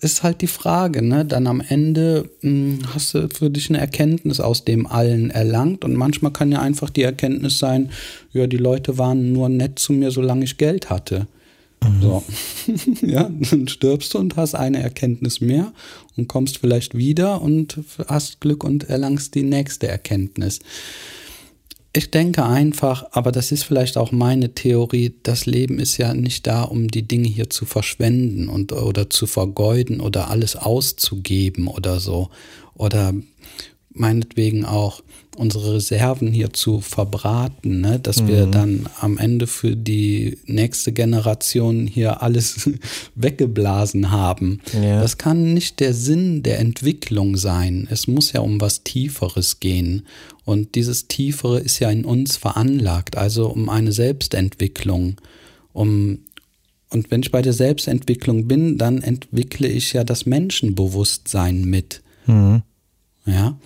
ist 0.00 0.24
halt 0.24 0.40
die 0.40 0.48
Frage, 0.48 1.00
ne? 1.00 1.24
Dann 1.24 1.46
am 1.46 1.60
Ende 1.60 2.28
mh, 2.42 2.88
hast 2.92 3.14
du 3.14 3.28
für 3.28 3.50
dich 3.50 3.68
eine 3.70 3.78
Erkenntnis 3.78 4.40
aus 4.40 4.64
dem 4.64 4.86
Allen 4.86 5.30
erlangt. 5.30 5.84
Und 5.84 5.94
manchmal 5.94 6.32
kann 6.32 6.50
ja 6.50 6.60
einfach 6.60 6.90
die 6.90 7.02
Erkenntnis 7.02 7.58
sein, 7.58 7.90
ja, 8.32 8.48
die 8.48 8.56
Leute 8.56 8.98
waren 8.98 9.32
nur 9.32 9.48
nett 9.48 9.78
zu 9.78 9.92
mir, 9.92 10.10
solange 10.10 10.44
ich 10.44 10.58
Geld 10.58 10.90
hatte. 10.90 11.28
So. 12.00 12.24
ja, 13.06 13.30
dann 13.50 13.68
stirbst 13.68 14.12
du 14.14 14.18
und 14.18 14.36
hast 14.36 14.56
eine 14.56 14.82
Erkenntnis 14.82 15.40
mehr 15.40 15.72
und 16.16 16.26
kommst 16.26 16.58
vielleicht 16.58 16.96
wieder 16.96 17.40
und 17.40 17.78
hast 18.08 18.40
Glück 18.40 18.64
und 18.64 18.88
erlangst 18.88 19.36
die 19.36 19.44
nächste 19.44 19.86
Erkenntnis. 19.86 20.58
Ich 21.92 22.10
denke 22.10 22.44
einfach, 22.44 23.06
aber 23.12 23.32
das 23.32 23.50
ist 23.50 23.64
vielleicht 23.64 23.96
auch 23.96 24.12
meine 24.12 24.54
Theorie, 24.54 25.14
das 25.22 25.46
Leben 25.46 25.78
ist 25.78 25.96
ja 25.96 26.12
nicht 26.12 26.46
da, 26.46 26.62
um 26.62 26.88
die 26.88 27.08
Dinge 27.08 27.28
hier 27.28 27.48
zu 27.48 27.64
verschwenden 27.64 28.48
und 28.48 28.72
oder 28.72 29.08
zu 29.08 29.26
vergeuden 29.26 30.00
oder 30.00 30.28
alles 30.28 30.54
auszugeben 30.54 31.66
oder 31.66 31.98
so. 31.98 32.28
Oder 32.74 33.14
meinetwegen 33.90 34.64
auch 34.64 35.02
unsere 35.36 35.74
Reserven 35.74 36.32
hier 36.32 36.52
zu 36.52 36.80
verbraten, 36.80 37.80
ne? 37.80 38.00
dass 38.00 38.26
wir 38.26 38.46
dann 38.46 38.88
am 39.00 39.18
Ende 39.18 39.46
für 39.46 39.76
die 39.76 40.38
nächste 40.46 40.92
Generation 40.92 41.86
hier 41.86 42.22
alles 42.22 42.68
weggeblasen 43.14 44.10
haben. 44.10 44.60
Ja. 44.74 45.00
Das 45.00 45.16
kann 45.16 45.54
nicht 45.54 45.80
der 45.80 45.94
Sinn 45.94 46.42
der 46.42 46.58
Entwicklung 46.58 47.36
sein. 47.36 47.86
Es 47.90 48.08
muss 48.08 48.32
ja 48.32 48.40
um 48.40 48.60
was 48.60 48.82
Tieferes 48.82 49.60
gehen. 49.60 50.06
Und 50.44 50.74
dieses 50.74 51.06
Tiefere 51.08 51.60
ist 51.60 51.78
ja 51.78 51.90
in 51.90 52.04
uns 52.04 52.36
veranlagt, 52.36 53.16
also 53.16 53.48
um 53.48 53.68
eine 53.68 53.92
Selbstentwicklung. 53.92 55.16
Um, 55.72 56.20
und 56.90 57.10
wenn 57.10 57.20
ich 57.20 57.30
bei 57.30 57.42
der 57.42 57.52
Selbstentwicklung 57.52 58.48
bin, 58.48 58.78
dann 58.78 59.02
entwickle 59.02 59.68
ich 59.68 59.92
ja 59.92 60.04
das 60.04 60.26
Menschenbewusstsein 60.26 61.64
mit. 61.64 62.02
Mhm. 62.26 62.62
Ja. 63.28 63.58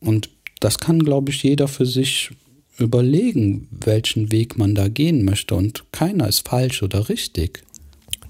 Und 0.00 0.28
das 0.60 0.78
kann, 0.78 0.98
glaube 1.00 1.30
ich, 1.30 1.42
jeder 1.42 1.68
für 1.68 1.86
sich 1.86 2.30
überlegen, 2.78 3.68
welchen 3.70 4.32
Weg 4.32 4.58
man 4.58 4.74
da 4.74 4.88
gehen 4.88 5.24
möchte. 5.24 5.54
Und 5.54 5.84
keiner 5.92 6.28
ist 6.28 6.46
falsch 6.48 6.82
oder 6.82 7.08
richtig. 7.08 7.62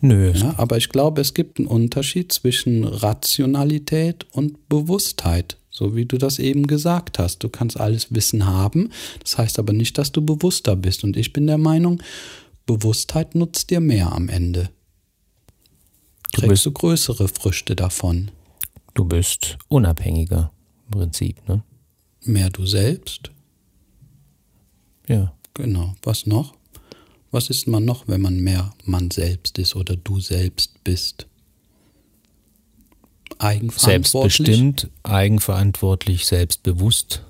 Nö, 0.00 0.32
Ja, 0.34 0.54
aber 0.58 0.76
ich 0.76 0.90
glaube, 0.90 1.22
es 1.22 1.32
gibt 1.32 1.58
einen 1.58 1.66
Unterschied 1.66 2.30
zwischen 2.32 2.84
Rationalität 2.84 4.26
und 4.32 4.68
Bewusstheit, 4.68 5.56
so 5.70 5.96
wie 5.96 6.04
du 6.04 6.18
das 6.18 6.38
eben 6.38 6.66
gesagt 6.66 7.18
hast. 7.18 7.38
Du 7.42 7.48
kannst 7.48 7.80
alles 7.80 8.12
Wissen 8.14 8.44
haben, 8.44 8.90
das 9.22 9.38
heißt 9.38 9.58
aber 9.58 9.72
nicht, 9.72 9.96
dass 9.96 10.12
du 10.12 10.20
bewusster 10.20 10.76
bist. 10.76 11.04
Und 11.04 11.16
ich 11.16 11.32
bin 11.32 11.46
der 11.46 11.56
Meinung, 11.58 12.02
Bewusstheit 12.66 13.34
nutzt 13.34 13.70
dir 13.70 13.80
mehr 13.80 14.12
am 14.12 14.28
Ende. 14.28 14.68
Du 16.32 16.40
Kriegst 16.40 16.48
bist- 16.50 16.66
du 16.66 16.72
größere 16.72 17.28
Früchte 17.28 17.74
davon. 17.76 18.30
Du 18.94 19.04
bist 19.04 19.58
unabhängiger 19.68 20.52
im 20.86 20.90
Prinzip, 20.98 21.46
ne? 21.48 21.62
Mehr 22.24 22.50
du 22.50 22.64
selbst. 22.66 23.30
Ja. 25.08 25.32
Genau. 25.54 25.94
Was 26.02 26.26
noch? 26.26 26.54
Was 27.30 27.50
ist 27.50 27.66
man 27.66 27.84
noch, 27.84 28.08
wenn 28.08 28.22
man 28.22 28.38
mehr 28.40 28.72
man 28.84 29.10
selbst 29.10 29.58
ist 29.58 29.76
oder 29.76 29.96
du 29.96 30.20
selbst 30.20 30.82
bist? 30.84 31.26
Eigenverantwortlich, 33.38 34.36
Selbstbestimmt, 34.36 34.90
eigenverantwortlich, 35.02 36.24
selbstbewusst. 36.26 37.24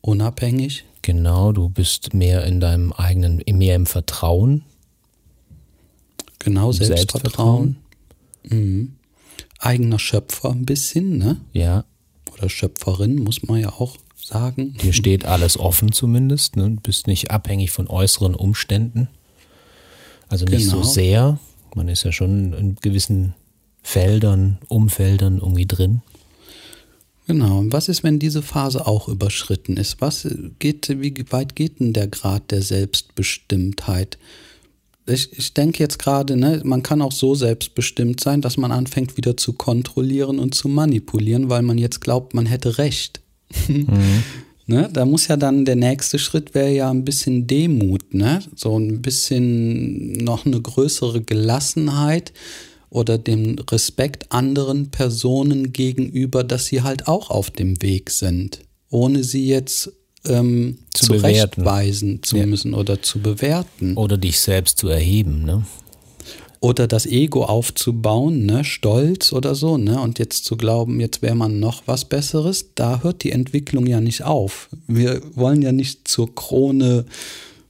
unabhängig, 0.00 0.84
Genau, 1.02 1.50
du 1.52 1.68
bist 1.68 2.14
mehr 2.14 2.44
in 2.44 2.60
deinem 2.60 2.92
eigenen, 2.92 3.42
mehr 3.52 3.74
im 3.76 3.86
Vertrauen. 3.86 4.62
genau 6.38 6.72
Selbstvertrauen, 6.72 7.76
Mhm. 8.44 8.96
Eigener 9.62 9.98
Schöpfer 9.98 10.50
ein 10.50 10.64
bisschen, 10.66 11.18
ne? 11.18 11.40
Ja, 11.52 11.84
Oder 12.32 12.48
Schöpferin, 12.48 13.16
muss 13.16 13.42
man 13.42 13.60
ja 13.60 13.70
auch 13.70 13.96
sagen. 14.16 14.74
dir 14.82 14.92
steht 14.92 15.24
alles 15.24 15.58
offen 15.58 15.92
zumindest. 15.92 16.56
Ne? 16.56 16.70
Du 16.70 16.76
bist 16.80 17.06
nicht 17.06 17.30
abhängig 17.30 17.70
von 17.70 17.88
äußeren 17.88 18.34
Umständen. 18.34 19.08
Also 20.28 20.44
nicht 20.46 20.64
Genau. 20.70 20.82
so 20.82 20.88
sehr. 20.88 21.38
Man 21.74 21.88
ist 21.88 22.04
ja 22.04 22.12
schon 22.12 22.52
in 22.54 22.76
gewissen 22.76 23.34
Feldern, 23.82 24.58
Umfeldern 24.68 25.38
irgendwie 25.38 25.66
drin. 25.66 26.02
Genau. 27.26 27.58
Und 27.58 27.72
was 27.72 27.88
ist, 27.88 28.02
wenn 28.02 28.18
diese 28.18 28.42
Phase 28.42 28.86
auch 28.86 29.08
überschritten 29.08 29.76
ist? 29.76 30.00
Was 30.00 30.26
geht, 30.58 30.88
wie 30.88 31.14
weit 31.30 31.54
geht 31.54 31.80
denn 31.80 31.92
der 31.92 32.08
Grad 32.08 32.50
der 32.50 32.62
Selbstbestimmtheit? 32.62 34.18
Ich, 35.06 35.36
ich 35.36 35.52
denke 35.54 35.80
jetzt 35.80 35.98
gerade, 35.98 36.36
ne, 36.36 36.60
man 36.64 36.82
kann 36.82 37.02
auch 37.02 37.12
so 37.12 37.34
selbstbestimmt 37.34 38.20
sein, 38.20 38.40
dass 38.40 38.56
man 38.56 38.70
anfängt 38.70 39.16
wieder 39.16 39.36
zu 39.36 39.52
kontrollieren 39.52 40.38
und 40.38 40.54
zu 40.54 40.68
manipulieren, 40.68 41.50
weil 41.50 41.62
man 41.62 41.78
jetzt 41.78 42.00
glaubt, 42.00 42.34
man 42.34 42.46
hätte 42.46 42.78
Recht. 42.78 43.20
Mhm. 43.68 44.22
ne, 44.66 44.88
da 44.92 45.04
muss 45.04 45.26
ja 45.26 45.36
dann 45.36 45.64
der 45.64 45.76
nächste 45.76 46.18
Schritt 46.18 46.54
wäre 46.54 46.72
ja 46.72 46.90
ein 46.90 47.04
bisschen 47.04 47.46
Demut, 47.46 48.14
ne? 48.14 48.40
So 48.54 48.78
ein 48.78 49.02
bisschen 49.02 50.12
noch 50.12 50.46
eine 50.46 50.60
größere 50.60 51.20
Gelassenheit 51.20 52.32
oder 52.88 53.18
dem 53.18 53.58
Respekt 53.70 54.30
anderen 54.30 54.90
Personen 54.90 55.72
gegenüber, 55.72 56.44
dass 56.44 56.66
sie 56.66 56.82
halt 56.82 57.08
auch 57.08 57.30
auf 57.30 57.50
dem 57.50 57.80
Weg 57.82 58.10
sind, 58.10 58.60
ohne 58.90 59.24
sie 59.24 59.48
jetzt 59.48 59.92
ähm, 60.26 60.78
zu 60.94 61.06
zurechtweisen 61.06 62.22
zu 62.22 62.36
ja. 62.36 62.46
müssen 62.46 62.74
oder 62.74 63.02
zu 63.02 63.20
bewerten. 63.20 63.96
Oder 63.96 64.16
dich 64.16 64.40
selbst 64.40 64.78
zu 64.78 64.88
erheben, 64.88 65.44
ne? 65.44 65.64
Oder 66.60 66.86
das 66.86 67.06
Ego 67.06 67.44
aufzubauen, 67.44 68.46
ne, 68.46 68.62
Stolz 68.62 69.32
oder 69.32 69.56
so, 69.56 69.78
ne? 69.78 70.00
Und 70.00 70.20
jetzt 70.20 70.44
zu 70.44 70.56
glauben, 70.56 71.00
jetzt 71.00 71.20
wäre 71.20 71.34
man 71.34 71.58
noch 71.58 71.82
was 71.86 72.04
Besseres, 72.04 72.66
da 72.76 73.02
hört 73.02 73.24
die 73.24 73.32
Entwicklung 73.32 73.86
ja 73.86 74.00
nicht 74.00 74.22
auf. 74.22 74.68
Wir 74.86 75.20
wollen 75.34 75.60
ja 75.60 75.72
nicht 75.72 76.06
zur 76.06 76.32
Krone 76.34 77.04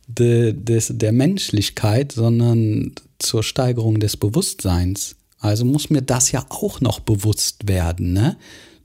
de, 0.06 0.52
des, 0.52 0.92
der 0.94 1.12
Menschlichkeit, 1.12 2.12
sondern 2.12 2.92
zur 3.18 3.42
Steigerung 3.42 3.98
des 3.98 4.16
Bewusstseins. 4.16 5.16
Also 5.38 5.64
muss 5.64 5.90
mir 5.90 6.02
das 6.02 6.30
ja 6.30 6.44
auch 6.50 6.80
noch 6.80 7.00
bewusst 7.00 7.68
werden, 7.68 8.12
ne? 8.12 8.36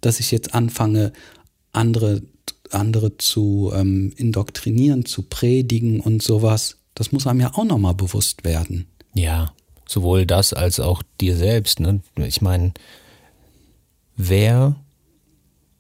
dass 0.02 0.20
ich 0.20 0.32
jetzt 0.32 0.54
anfange, 0.56 1.12
andere, 1.72 2.22
andere 2.72 3.18
zu 3.18 3.72
ähm, 3.74 4.14
indoktrinieren, 4.16 5.06
zu 5.06 5.24
predigen 5.24 6.00
und 6.00 6.24
sowas. 6.24 6.78
Das 6.96 7.12
muss 7.12 7.28
einem 7.28 7.42
ja 7.42 7.54
auch 7.54 7.64
nochmal 7.64 7.94
bewusst 7.94 8.44
werden. 8.44 8.88
Ja, 9.14 9.54
sowohl 9.88 10.26
das 10.26 10.54
als 10.54 10.80
auch 10.80 11.04
dir 11.22 11.36
selbst. 11.36 11.80
Ne? 11.80 12.02
Ich 12.18 12.42
meine, 12.42 12.74
wer 14.16 14.76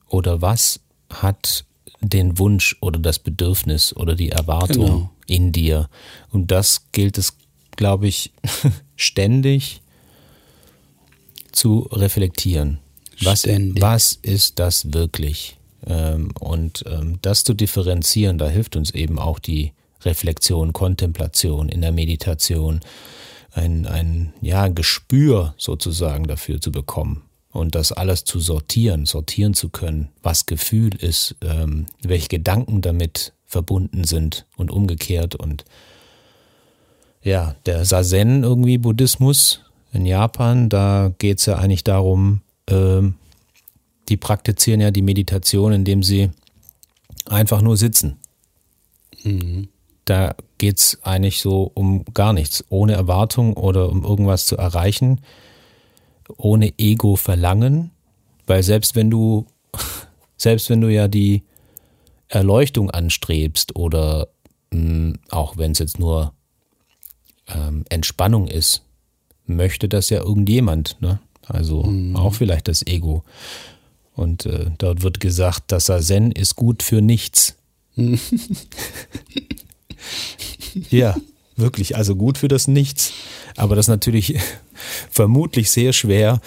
oder 0.08 0.42
was 0.42 0.80
hat 1.10 1.66
den 2.02 2.38
Wunsch 2.38 2.78
oder 2.82 3.00
das 3.00 3.20
Bedürfnis 3.20 3.96
oder 3.96 4.16
die 4.16 4.30
Erwartung 4.30 4.86
genau. 4.86 5.10
in 5.28 5.52
dir? 5.52 5.90
Und 6.32 6.52
das 6.52 6.92
gilt 6.92 7.18
es 7.18 7.34
glaube 7.78 8.08
ich, 8.08 8.34
ständig 8.98 9.82
zu 11.54 11.88
reflektieren. 11.92 12.80
Was, 13.22 13.46
was 13.48 14.20
ist 14.22 14.60
das 14.60 14.92
wirklich? 14.94 15.58
Ähm, 15.88 16.32
und 16.40 16.84
ähm, 16.88 17.20
das 17.22 17.44
zu 17.44 17.54
differenzieren, 17.54 18.38
da 18.38 18.48
hilft 18.50 18.76
uns 18.76 18.92
eben 18.92 19.20
auch 19.20 19.40
die 19.40 19.74
Reflexion, 20.04 20.74
Kontemplation 20.74 21.70
in 21.70 21.82
der 21.82 21.92
Meditation, 21.92 22.82
ein, 23.54 23.88
ein 23.88 24.34
ja, 24.42 24.68
Gespür 24.68 25.56
sozusagen 25.58 26.26
dafür 26.28 26.62
zu 26.62 26.72
bekommen 26.72 27.24
und 27.52 27.74
das 27.74 27.92
alles 27.92 28.24
zu 28.24 28.40
sortieren, 28.40 29.06
sortieren 29.06 29.54
zu 29.54 29.70
können, 29.70 30.10
was 30.22 30.46
Gefühl 30.46 30.96
ist, 30.96 31.36
ähm, 31.42 31.88
welche 32.02 32.28
Gedanken 32.28 32.82
damit 32.82 33.34
verbunden 33.46 34.04
sind 34.04 34.46
und 34.58 34.70
umgekehrt. 34.70 35.36
Und 35.36 35.66
ja, 37.24 37.56
der 37.66 37.86
Sazen 37.86 38.44
irgendwie 38.44 38.78
Buddhismus 38.78 39.62
in 39.92 40.06
Japan, 40.06 40.70
da 40.70 41.12
geht 41.18 41.40
es 41.40 41.48
ja 41.48 41.56
eigentlich 41.56 41.84
darum, 41.84 42.42
äh, 42.70 43.02
die 44.10 44.18
praktizieren 44.18 44.82
ja 44.82 44.92
die 44.92 45.02
Meditation, 45.02 45.74
indem 45.74 46.04
sie 46.04 46.30
einfach 47.26 47.62
nur 47.62 47.78
sitzen. 47.78 48.18
Mhm. 49.24 49.70
Da 50.06 50.36
geht 50.58 50.80
es 50.80 51.00
eigentlich 51.04 51.42
so 51.42 51.72
um 51.74 52.06
gar 52.14 52.34
nichts, 52.34 52.64
ohne 52.70 52.94
Erwartung 52.94 53.54
oder 53.54 53.90
um 53.90 54.04
irgendwas 54.04 54.46
zu 54.46 54.56
erreichen, 54.58 55.22
ohne 56.38 56.74
Ego-Verlangen, 56.78 57.92
weil 58.46 58.64
selbst 58.64 58.96
wenn 58.96 59.10
du, 59.10 59.46
selbst 60.38 60.70
wenn 60.70 60.82
du 60.82 60.88
ja 60.88 61.08
die 61.08 61.44
Erleuchtung 62.30 62.92
anstrebst 62.92 63.76
oder 63.76 64.30
mh, 64.72 64.80
hm, 64.80 65.20
auch 65.30 65.58
wenn 65.58 65.72
es 65.72 65.80
jetzt 65.80 66.00
nur 66.00 66.34
ähm, 67.48 67.84
Entspannung 67.90 68.48
ist, 68.48 68.84
möchte 69.46 69.88
das 69.90 70.10
ja 70.10 70.20
irgendjemand. 70.20 70.98
Ne? 71.02 71.20
Also 71.46 71.84
mhm. 71.84 72.16
auch 72.16 72.34
vielleicht 72.34 72.68
das 72.68 72.86
Ego. 72.86 73.24
Und 74.18 74.46
äh, 74.46 74.72
dort 74.78 75.04
wird 75.04 75.22
gesagt, 75.22 75.72
dass 75.72 75.86
Zen 75.86 76.34
ist 76.34 76.58
gut 76.58 76.84
für 76.84 77.02
nichts. 77.02 77.56
ja, 80.90 81.16
wirklich, 81.56 81.96
also 81.96 82.16
gut 82.16 82.40
für 82.40 82.48
das 82.48 82.68
Nichts. 82.68 83.14
Aber 83.56 83.76
das 83.76 83.86
ist 83.86 83.90
natürlich 83.90 84.40
vermutlich 85.12 85.72
sehr 85.72 85.94
schwer, 85.94 86.42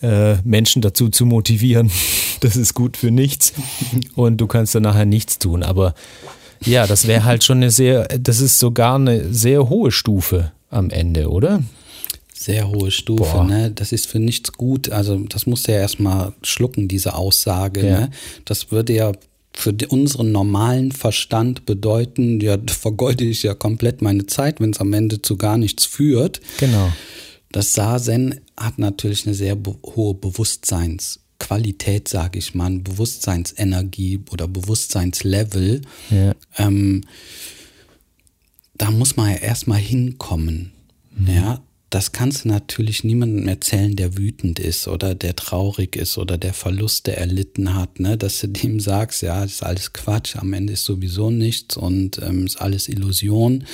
äh, 0.00 0.36
Menschen 0.42 0.80
dazu 0.80 1.08
zu 1.08 1.26
motivieren, 1.26 1.90
das 2.40 2.56
ist 2.56 2.74
gut 2.74 2.96
für 2.96 3.10
nichts 3.10 3.52
und 4.14 4.36
du 4.40 4.46
kannst 4.46 4.76
dann 4.76 4.84
nachher 4.84 5.06
nichts 5.06 5.40
tun. 5.40 5.64
Aber 5.64 5.94
ja, 6.64 6.86
das 6.86 7.08
wäre 7.08 7.24
halt 7.24 7.42
schon 7.42 7.58
eine 7.58 7.72
sehr, 7.72 8.06
das 8.06 8.40
ist 8.40 8.60
sogar 8.60 8.94
eine 8.94 9.32
sehr 9.34 9.68
hohe 9.68 9.90
Stufe 9.90 10.52
am 10.70 10.90
Ende, 10.90 11.30
oder? 11.30 11.64
Sehr 12.38 12.68
hohe 12.68 12.90
Stufe, 12.90 13.22
Boah. 13.22 13.44
ne? 13.44 13.70
Das 13.70 13.92
ist 13.92 14.06
für 14.06 14.18
nichts 14.20 14.52
gut. 14.52 14.90
Also, 14.90 15.16
das 15.16 15.46
muss 15.46 15.66
ja 15.66 15.74
erstmal 15.74 16.34
schlucken, 16.42 16.88
diese 16.88 17.14
Aussage, 17.14 17.86
ja. 17.86 18.00
ne? 18.00 18.10
Das 18.44 18.70
würde 18.70 18.94
ja 18.94 19.12
für 19.52 19.74
unseren 19.88 20.30
normalen 20.30 20.92
Verstand 20.92 21.66
bedeuten, 21.66 22.40
ja, 22.40 22.56
vergeude 22.68 23.24
ich 23.24 23.42
ja 23.42 23.54
komplett 23.54 24.02
meine 24.02 24.26
Zeit, 24.26 24.60
wenn 24.60 24.70
es 24.70 24.78
am 24.78 24.92
Ende 24.92 25.20
zu 25.20 25.36
gar 25.36 25.58
nichts 25.58 25.84
führt. 25.84 26.40
Genau. 26.58 26.92
Das 27.50 27.74
Sazen 27.74 28.40
hat 28.56 28.78
natürlich 28.78 29.26
eine 29.26 29.34
sehr 29.34 29.56
be 29.56 29.74
hohe 29.82 30.14
Bewusstseins- 30.14 31.20
Qualität, 31.38 32.08
sage 32.08 32.38
ich 32.38 32.54
mal, 32.54 32.78
Bewusstseinsenergie 32.78 34.20
oder 34.30 34.48
Bewusstseinslevel. 34.48 35.82
Ja. 36.10 36.34
Ähm, 36.56 37.02
da 38.76 38.90
muss 38.90 39.16
man 39.16 39.30
ja 39.30 39.36
erstmal 39.36 39.78
hinkommen. 39.78 40.72
Mhm. 41.16 41.28
Ja, 41.28 41.62
das 41.90 42.12
kannst 42.12 42.44
du 42.44 42.48
natürlich 42.48 43.02
niemandem 43.02 43.48
erzählen, 43.48 43.96
der 43.96 44.18
wütend 44.18 44.58
ist 44.58 44.88
oder 44.88 45.14
der 45.14 45.36
traurig 45.36 45.96
ist 45.96 46.18
oder 46.18 46.36
der 46.36 46.52
Verluste 46.52 47.16
erlitten 47.16 47.74
hat, 47.74 47.98
ne? 47.98 48.18
dass 48.18 48.40
du 48.40 48.48
dem 48.48 48.78
sagst, 48.78 49.22
ja, 49.22 49.40
das 49.40 49.52
ist 49.52 49.62
alles 49.62 49.92
Quatsch, 49.92 50.36
am 50.36 50.52
Ende 50.52 50.74
ist 50.74 50.84
sowieso 50.84 51.30
nichts 51.30 51.76
und 51.76 52.20
ähm, 52.22 52.46
ist 52.46 52.60
alles 52.60 52.88
Illusion 52.88 53.64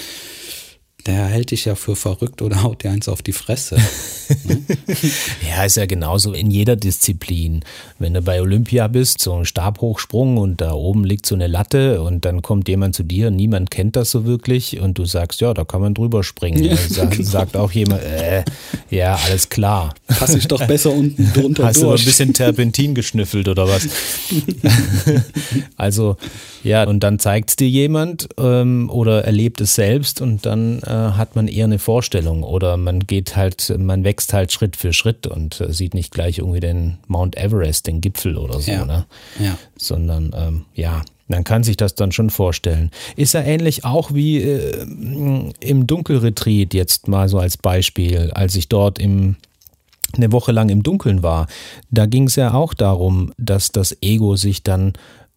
der 1.07 1.27
hält 1.27 1.51
dich 1.51 1.67
ja 1.67 1.75
für 1.75 1.97
verrückt 1.97 2.41
oder 2.41 2.63
haut 2.63 2.83
dir 2.83 2.91
eins 2.91 3.09
auf 3.09 3.21
die 3.21 3.33
Fresse. 3.33 3.77
ne? 4.45 4.63
ja, 5.49 5.65
ist 5.65 5.77
ja 5.77 5.87
genauso 5.87 6.33
in 6.33 6.51
jeder 6.51 6.77
Disziplin. 6.77 7.63
Wenn 7.99 8.15
du 8.15 8.23
bei 8.23 8.41
Olympia 8.41 8.89
bist, 8.89 9.21
so 9.21 9.35
ein 9.35 9.45
Stabhochsprung 9.45 10.39
und 10.39 10.61
da 10.61 10.73
oben 10.73 11.05
liegt 11.05 11.27
so 11.27 11.35
eine 11.35 11.47
Latte 11.47 12.01
und 12.01 12.25
dann 12.25 12.41
kommt 12.43 12.69
jemand 12.69 12.95
zu 12.95 13.03
dir, 13.03 13.31
niemand 13.31 13.71
kennt 13.71 13.97
das 13.97 14.11
so 14.11 14.25
wirklich 14.25 14.81
und 14.81 14.97
du 14.99 15.05
sagst, 15.05 15.41
ja, 15.41 15.53
da 15.53 15.65
kann 15.65 15.83
man 15.83 15.95
drüber 15.95 16.25
springen. 16.25 16.65
Ja, 16.65 16.77
sagt, 16.77 17.13
genau. 17.13 17.29
sagt 17.29 17.57
auch 17.57 17.73
jemand, 17.73 18.03
äh, 18.03 18.45
ja, 18.91 19.19
alles 19.27 19.49
klar. 19.49 19.95
Pass 20.07 20.35
ich 20.35 20.49
doch 20.49 20.67
besser 20.67 20.93
unten 20.93 21.33
drunter 21.35 21.67
Hast 21.67 21.83
durch. 21.83 22.01
du 22.01 22.03
ein 22.03 22.07
bisschen 22.07 22.33
Terpentin 22.33 22.95
geschnüffelt 22.95 23.49
oder 23.49 23.69
was? 23.69 23.89
also, 25.77 26.17
ja, 26.63 26.85
und 26.85 27.01
dann 27.01 27.19
zeigt 27.19 27.51
es 27.51 27.57
dir 27.57 27.69
jemand 27.69 28.29
ähm, 28.39 28.89
oder 28.91 29.25
erlebt 29.25 29.61
es 29.61 29.75
selbst 29.75 30.21
und 30.21 30.47
dann 30.47 30.79
äh, 30.83 30.94
hat 30.95 31.37
man 31.37 31.49
eher 31.49 31.65
eine 31.65 31.79
Vorstellung 31.79 32.43
oder 32.43 32.77
man 32.77 33.01
geht 33.01 33.37
halt, 33.37 33.73
man 33.79 34.05
wächst 34.05 34.33
halt 34.33 34.53
Schritt 34.53 34.77
für 34.77 34.93
Schritt 34.93 35.27
und 35.27 35.61
äh, 35.61 35.73
sieht 35.73 35.95
nicht 35.95 36.13
gleich 36.13 36.39
irgendwie 36.39 36.61
den 36.61 36.99
Mount 37.07 37.37
Everest, 37.37 37.87
den 37.87 38.01
Gipfel 38.01 38.37
oder 38.37 38.61
so, 38.61 38.71
ja. 38.71 38.85
ne? 38.85 39.07
Ja. 39.39 39.59
Sondern 39.77 40.35
ähm, 40.37 40.65
ja, 40.75 41.03
man 41.29 41.45
kann 41.45 41.65
sich 41.65 41.77
das 41.77 41.95
dann 41.95 42.13
schon 42.13 42.31
vorstellen. 42.31 42.91
Ist 43.17 43.35
ja 43.35 43.41
ähnlich 43.41 43.85
auch 43.85 44.13
wie 44.13 44.43
äh, 44.43 44.83
im 45.61 45.87
Dunkelretreat 45.87 46.75
jetzt 46.75 47.09
mal 47.09 47.29
so 47.29 47.39
als 47.39 47.57
Beispiel, 47.57 48.31
als 48.33 48.57
ich 48.57 48.69
dort 48.69 48.99
im 48.99 49.37
eine 50.17 50.31
Woche 50.31 50.53
lang 50.53 50.69
im 50.69 50.85
Dunkeln 50.85 51.25
war. 51.25 51.49
Da 51.91 52.07
ging 52.07 52.29
es 52.29 52.37
ja 52.37 52.55
auch 52.55 52.75
darum, 52.75 53.33
dass 53.37 53.73
das 53.73 53.97
Ego 54.01 54.37
sich 54.37 54.63
dann 54.63 54.93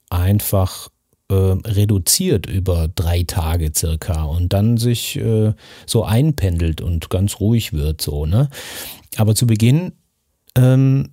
einfach 0.10 0.90
äh, 1.30 1.34
reduziert 1.34 2.46
über 2.46 2.88
drei 2.94 3.24
Tage 3.24 3.72
circa 3.76 4.24
und 4.24 4.54
dann 4.54 4.78
sich 4.78 5.18
äh, 5.18 5.54
so 5.86 6.04
einpendelt 6.04 6.82
und 6.82 7.10
ganz 7.10 7.40
ruhig 7.40 7.74
wird 7.74 8.02
so, 8.02 8.26
ne? 8.26 8.50
Aber 9.18 9.36
zu 9.36 9.48
Beginn 9.48 9.94
ähm, 10.56 11.10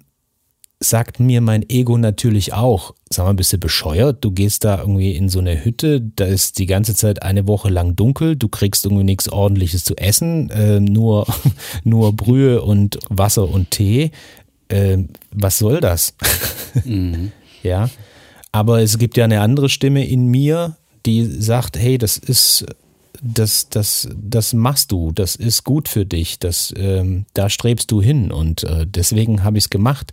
sagt 0.81 1.21
mir 1.21 1.41
mein 1.41 1.69
Ego 1.69 1.97
natürlich 1.99 2.53
auch, 2.53 2.95
sag 3.11 3.25
mal, 3.25 3.35
bist 3.35 3.53
du 3.53 3.59
bescheuert? 3.59 4.25
Du 4.25 4.31
gehst 4.31 4.65
da 4.65 4.79
irgendwie 4.79 5.13
in 5.13 5.29
so 5.29 5.39
eine 5.39 5.65
Hütte, 5.65 6.01
da 6.01 6.25
ist 6.27 6.59
die 6.59 6.67
ganze 6.67 6.95
Zeit 6.95 7.23
eine 7.23 7.47
Woche 7.47 7.69
lang 7.69 7.97
dunkel, 7.97 8.37
du 8.37 8.49
kriegst 8.49 8.85
irgendwie 8.85 9.05
nichts 9.05 9.29
ordentliches 9.29 9.85
zu 9.85 9.97
essen, 9.97 10.51
äh, 10.51 10.81
nur, 10.81 11.27
nur 11.85 12.13
Brühe 12.13 12.63
und 12.63 12.99
Wasser 13.09 13.49
und 13.49 13.71
Tee. 13.71 14.11
Äh, 14.69 14.99
was 15.31 15.59
soll 15.59 15.81
das? 15.81 16.15
Mhm. 16.85 17.31
ja. 17.63 17.89
Aber 18.55 18.81
es 18.81 18.99
gibt 18.99 19.17
ja 19.17 19.25
eine 19.25 19.41
andere 19.41 19.69
Stimme 19.69 20.07
in 20.07 20.29
mir, 20.29 20.77
die 21.07 21.25
sagt, 21.25 21.77
hey, 21.77 21.99
das 21.99 22.17
ist 22.17 22.65
das, 23.21 23.69
das, 23.69 24.09
das 24.15 24.53
machst 24.53 24.93
du, 24.93 25.11
das 25.11 25.35
ist 25.35 25.65
gut 25.65 25.89
für 25.89 26.07
dich, 26.07 26.39
das, 26.39 26.73
ähm, 26.77 27.27
da 27.35 27.49
strebst 27.49 27.91
du 27.91 28.01
hin 28.01 28.31
und 28.31 28.63
äh, 28.63 28.87
deswegen 28.87 29.43
habe 29.43 29.59
ich 29.59 29.65
es 29.65 29.71
gemacht. 29.71 30.13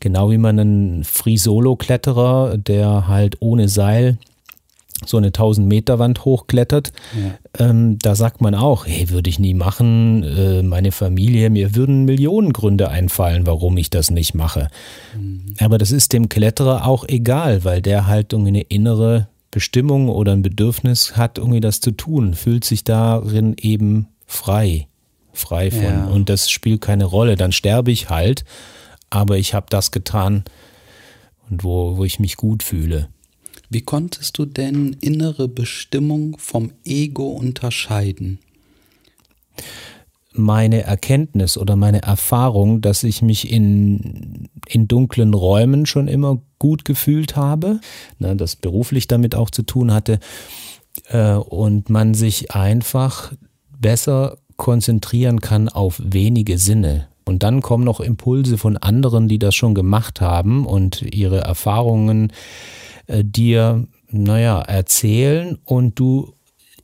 Genau 0.00 0.30
wie 0.30 0.36
man 0.36 0.58
einen 0.58 1.04
Free-Solo-Kletterer, 1.04 2.58
der 2.58 3.08
halt 3.08 3.38
ohne 3.40 3.70
Seil 3.70 4.18
so 5.04 5.16
eine 5.16 5.28
1000 5.28 5.66
Meter 5.66 5.98
Wand 5.98 6.24
hochklettert, 6.24 6.92
ja. 7.14 7.66
ähm, 7.66 7.98
da 7.98 8.14
sagt 8.14 8.40
man 8.40 8.54
auch, 8.54 8.86
hey, 8.86 9.10
würde 9.10 9.30
ich 9.30 9.38
nie 9.38 9.54
machen, 9.54 10.22
äh, 10.22 10.62
meine 10.62 10.92
Familie, 10.92 11.50
mir 11.50 11.74
würden 11.74 12.04
Millionen 12.04 12.52
Gründe 12.52 12.88
einfallen, 12.88 13.46
warum 13.46 13.76
ich 13.76 13.90
das 13.90 14.10
nicht 14.10 14.34
mache. 14.34 14.68
Mhm. 15.16 15.54
Aber 15.60 15.78
das 15.78 15.92
ist 15.92 16.12
dem 16.12 16.28
Kletterer 16.28 16.86
auch 16.86 17.04
egal, 17.08 17.64
weil 17.64 17.82
der 17.82 18.06
halt 18.06 18.32
irgendwie 18.32 18.50
eine 18.50 18.62
innere 18.62 19.28
Bestimmung 19.50 20.08
oder 20.08 20.32
ein 20.32 20.42
Bedürfnis 20.42 21.16
hat, 21.16 21.38
irgendwie 21.38 21.60
das 21.60 21.80
zu 21.80 21.92
tun, 21.92 22.34
fühlt 22.34 22.64
sich 22.64 22.84
darin 22.84 23.54
eben 23.58 24.08
frei, 24.26 24.88
frei 25.32 25.70
von. 25.70 25.82
Ja. 25.82 26.04
Und 26.06 26.28
das 26.28 26.50
spielt 26.50 26.82
keine 26.82 27.06
Rolle. 27.06 27.36
Dann 27.36 27.52
sterbe 27.52 27.90
ich 27.90 28.10
halt 28.10 28.44
aber 29.10 29.38
ich 29.38 29.54
habe 29.54 29.66
das 29.70 29.90
getan 29.90 30.44
und 31.50 31.64
wo, 31.64 31.96
wo 31.96 32.04
ich 32.04 32.18
mich 32.18 32.36
gut 32.36 32.62
fühle. 32.62 33.08
Wie 33.70 33.82
konntest 33.82 34.38
du 34.38 34.46
denn 34.46 34.96
innere 35.00 35.48
Bestimmung 35.48 36.36
vom 36.38 36.72
Ego 36.84 37.28
unterscheiden? 37.28 38.38
Meine 40.32 40.82
Erkenntnis 40.82 41.58
oder 41.58 41.76
meine 41.76 42.02
Erfahrung, 42.02 42.80
dass 42.80 43.02
ich 43.02 43.22
mich 43.22 43.50
in, 43.50 44.48
in 44.66 44.88
dunklen 44.88 45.34
Räumen 45.34 45.84
schon 45.84 46.08
immer 46.08 46.40
gut 46.58 46.84
gefühlt 46.84 47.36
habe, 47.36 47.80
ne, 48.18 48.36
das 48.36 48.56
beruflich 48.56 49.08
damit 49.08 49.34
auch 49.34 49.50
zu 49.50 49.62
tun 49.62 49.92
hatte, 49.92 50.20
äh, 51.08 51.34
und 51.34 51.90
man 51.90 52.14
sich 52.14 52.52
einfach 52.52 53.32
besser 53.78 54.38
konzentrieren 54.56 55.40
kann 55.40 55.68
auf 55.68 56.00
wenige 56.02 56.58
Sinne. 56.58 57.08
Und 57.28 57.42
dann 57.42 57.60
kommen 57.60 57.84
noch 57.84 58.00
Impulse 58.00 58.56
von 58.56 58.78
anderen, 58.78 59.28
die 59.28 59.38
das 59.38 59.54
schon 59.54 59.74
gemacht 59.74 60.22
haben 60.22 60.64
und 60.64 61.02
ihre 61.02 61.40
Erfahrungen 61.40 62.32
äh, 63.06 63.22
dir, 63.22 63.86
naja, 64.10 64.62
erzählen 64.62 65.58
und 65.62 65.98
du 65.98 66.32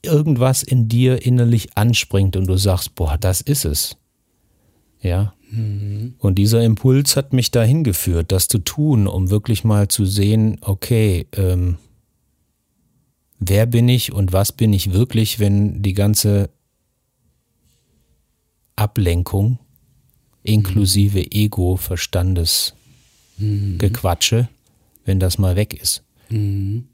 irgendwas 0.02 0.62
in 0.62 0.86
dir 0.86 1.24
innerlich 1.24 1.78
anspringt 1.78 2.36
und 2.36 2.46
du 2.46 2.58
sagst, 2.58 2.94
boah, 2.94 3.16
das 3.18 3.40
ist 3.40 3.64
es. 3.64 3.96
Ja. 5.00 5.32
Mhm. 5.50 6.16
Und 6.18 6.34
dieser 6.34 6.62
Impuls 6.62 7.16
hat 7.16 7.32
mich 7.32 7.50
dahin 7.50 7.82
geführt, 7.82 8.30
das 8.30 8.46
zu 8.46 8.58
tun, 8.58 9.06
um 9.06 9.30
wirklich 9.30 9.64
mal 9.64 9.88
zu 9.88 10.04
sehen, 10.04 10.58
okay, 10.60 11.26
ähm, 11.34 11.78
wer 13.38 13.64
bin 13.64 13.88
ich 13.88 14.12
und 14.12 14.34
was 14.34 14.52
bin 14.52 14.74
ich 14.74 14.92
wirklich, 14.92 15.40
wenn 15.40 15.82
die 15.82 15.94
ganze 15.94 16.50
Ablenkung 18.76 19.58
inklusive 20.44 21.26
mhm. 23.38 23.78
Gequatsche, 23.78 24.48
wenn 25.04 25.18
das 25.18 25.38
mal 25.38 25.56
weg 25.56 25.74
ist. 25.74 26.02
Mhm. 26.28 26.84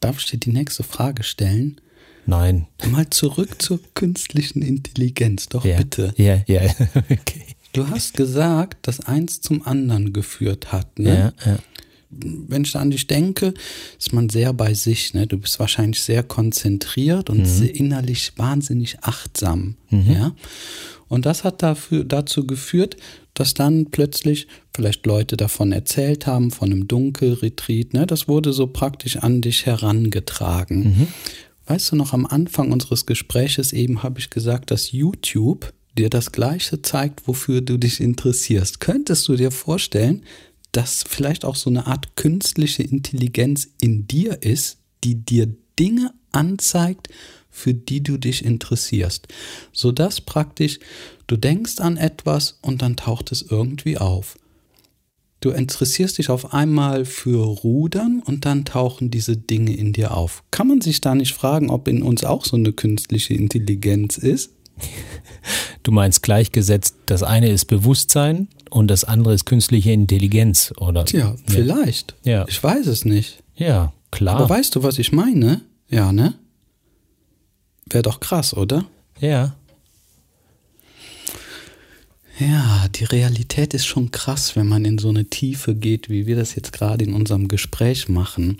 Darf 0.00 0.18
ich 0.18 0.26
dir 0.26 0.38
die 0.38 0.52
nächste 0.52 0.82
Frage 0.82 1.22
stellen? 1.22 1.80
Nein. 2.26 2.66
Mal 2.90 3.08
zurück 3.10 3.62
zur 3.62 3.80
künstlichen 3.94 4.62
Intelligenz, 4.62 5.48
doch 5.48 5.64
ja. 5.64 5.76
bitte. 5.76 6.12
Ja, 6.16 6.42
ja, 6.46 6.62
okay. 7.10 7.44
Du 7.72 7.88
hast 7.88 8.14
gesagt, 8.14 8.88
dass 8.88 9.00
eins 9.00 9.40
zum 9.40 9.64
anderen 9.66 10.12
geführt 10.12 10.72
hat, 10.72 10.98
ne? 10.98 11.32
Ja, 11.44 11.52
ja. 11.52 11.58
Wenn 12.10 12.62
ich 12.62 12.76
an 12.76 12.90
dich 12.90 13.06
denke, 13.06 13.52
ist 13.98 14.12
man 14.12 14.28
sehr 14.28 14.52
bei 14.52 14.74
sich, 14.74 15.12
ne? 15.14 15.26
Du 15.26 15.38
bist 15.38 15.58
wahrscheinlich 15.58 16.00
sehr 16.00 16.22
konzentriert 16.22 17.30
und 17.30 17.42
mhm. 17.42 17.66
innerlich 17.66 18.32
wahnsinnig 18.36 18.98
achtsam, 19.02 19.76
mhm. 19.90 20.12
ja? 20.12 20.36
Und 21.08 21.26
das 21.26 21.44
hat 21.44 21.62
dafür, 21.62 22.04
dazu 22.04 22.46
geführt, 22.46 22.96
dass 23.34 23.54
dann 23.54 23.86
plötzlich 23.90 24.48
vielleicht 24.74 25.06
Leute 25.06 25.36
davon 25.36 25.72
erzählt 25.72 26.26
haben, 26.26 26.50
von 26.50 26.72
einem 26.72 26.88
Dunkelretreat. 26.88 27.92
Ne? 27.92 28.06
Das 28.06 28.28
wurde 28.28 28.52
so 28.52 28.66
praktisch 28.66 29.18
an 29.18 29.40
dich 29.40 29.66
herangetragen. 29.66 30.84
Mhm. 30.84 31.06
Weißt 31.66 31.92
du 31.92 31.96
noch, 31.96 32.12
am 32.12 32.26
Anfang 32.26 32.72
unseres 32.72 33.06
Gespräches 33.06 33.72
eben 33.72 34.02
habe 34.02 34.20
ich 34.20 34.30
gesagt, 34.30 34.70
dass 34.70 34.92
YouTube 34.92 35.72
dir 35.96 36.10
das 36.10 36.32
Gleiche 36.32 36.82
zeigt, 36.82 37.26
wofür 37.26 37.60
du 37.60 37.76
dich 37.76 38.00
interessierst. 38.00 38.80
Könntest 38.80 39.26
du 39.28 39.36
dir 39.36 39.50
vorstellen, 39.50 40.22
dass 40.76 41.04
vielleicht 41.08 41.46
auch 41.46 41.56
so 41.56 41.70
eine 41.70 41.86
Art 41.86 42.16
künstliche 42.16 42.82
Intelligenz 42.82 43.68
in 43.80 44.06
dir 44.06 44.42
ist, 44.42 44.76
die 45.04 45.14
dir 45.14 45.48
Dinge 45.78 46.12
anzeigt, 46.32 47.08
für 47.50 47.72
die 47.72 48.02
du 48.02 48.18
dich 48.18 48.44
interessierst, 48.44 49.26
sodass 49.72 50.20
praktisch 50.20 50.78
du 51.26 51.38
denkst 51.38 51.80
an 51.80 51.96
etwas 51.96 52.58
und 52.60 52.82
dann 52.82 52.96
taucht 52.96 53.32
es 53.32 53.40
irgendwie 53.40 53.96
auf. 53.96 54.38
Du 55.40 55.50
interessierst 55.50 56.18
dich 56.18 56.28
auf 56.28 56.52
einmal 56.52 57.06
für 57.06 57.42
Rudern 57.46 58.22
und 58.22 58.44
dann 58.44 58.66
tauchen 58.66 59.10
diese 59.10 59.38
Dinge 59.38 59.74
in 59.74 59.94
dir 59.94 60.14
auf. 60.14 60.42
Kann 60.50 60.68
man 60.68 60.82
sich 60.82 61.00
da 61.00 61.14
nicht 61.14 61.32
fragen, 61.32 61.70
ob 61.70 61.88
in 61.88 62.02
uns 62.02 62.22
auch 62.24 62.44
so 62.44 62.56
eine 62.56 62.74
künstliche 62.74 63.32
Intelligenz 63.32 64.18
ist? 64.18 64.50
Du 65.82 65.92
meinst 65.92 66.22
gleichgesetzt, 66.22 66.96
das 67.06 67.22
eine 67.22 67.48
ist 67.48 67.66
Bewusstsein 67.66 68.48
und 68.70 68.88
das 68.88 69.04
andere 69.04 69.34
ist 69.34 69.46
künstliche 69.46 69.92
Intelligenz, 69.92 70.72
oder? 70.78 71.04
Tja, 71.04 71.36
vielleicht. 71.46 72.14
Ja. 72.24 72.44
Ich 72.48 72.62
weiß 72.62 72.86
es 72.86 73.04
nicht. 73.04 73.42
Ja, 73.56 73.92
klar. 74.10 74.36
Aber 74.36 74.48
weißt 74.48 74.74
du, 74.74 74.82
was 74.82 74.98
ich 74.98 75.12
meine? 75.12 75.62
Ja, 75.88 76.12
ne? 76.12 76.34
Wäre 77.88 78.02
doch 78.02 78.20
krass, 78.20 78.54
oder? 78.54 78.84
Ja. 79.20 79.54
Ja, 82.38 82.86
die 82.94 83.04
Realität 83.04 83.72
ist 83.72 83.86
schon 83.86 84.10
krass, 84.10 84.56
wenn 84.56 84.68
man 84.68 84.84
in 84.84 84.98
so 84.98 85.08
eine 85.08 85.24
Tiefe 85.24 85.74
geht, 85.74 86.10
wie 86.10 86.26
wir 86.26 86.36
das 86.36 86.54
jetzt 86.54 86.72
gerade 86.72 87.04
in 87.04 87.14
unserem 87.14 87.48
Gespräch 87.48 88.08
machen. 88.08 88.58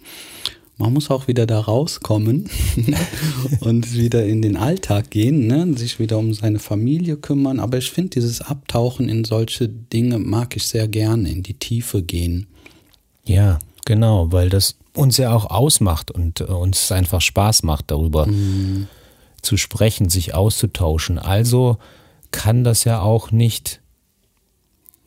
Man 0.78 0.92
muss 0.92 1.10
auch 1.10 1.26
wieder 1.26 1.46
da 1.46 1.60
rauskommen 1.60 2.50
und 3.60 3.94
wieder 3.94 4.26
in 4.26 4.42
den 4.42 4.56
Alltag 4.56 5.10
gehen, 5.10 5.46
ne? 5.46 5.76
sich 5.76 5.98
wieder 5.98 6.18
um 6.18 6.34
seine 6.34 6.58
Familie 6.58 7.16
kümmern. 7.16 7.60
Aber 7.60 7.78
ich 7.78 7.90
finde, 7.90 8.10
dieses 8.10 8.42
Abtauchen 8.42 9.08
in 9.08 9.24
solche 9.24 9.68
Dinge 9.68 10.18
mag 10.18 10.54
ich 10.54 10.66
sehr 10.66 10.86
gerne, 10.86 11.30
in 11.30 11.42
die 11.42 11.54
Tiefe 11.54 12.02
gehen. 12.02 12.46
Ja, 13.24 13.58
genau, 13.84 14.30
weil 14.32 14.50
das 14.50 14.76
uns 14.92 15.16
ja 15.16 15.34
auch 15.34 15.46
ausmacht 15.46 16.10
und 16.10 16.42
uns 16.42 16.92
einfach 16.92 17.20
Spaß 17.20 17.62
macht 17.62 17.90
darüber. 17.90 18.26
Mhm 18.26 18.88
zu 19.46 19.56
sprechen, 19.56 20.10
sich 20.10 20.34
auszutauschen. 20.34 21.18
Also 21.18 21.78
kann 22.32 22.64
das 22.64 22.84
ja 22.84 23.00
auch 23.00 23.30
nicht 23.30 23.80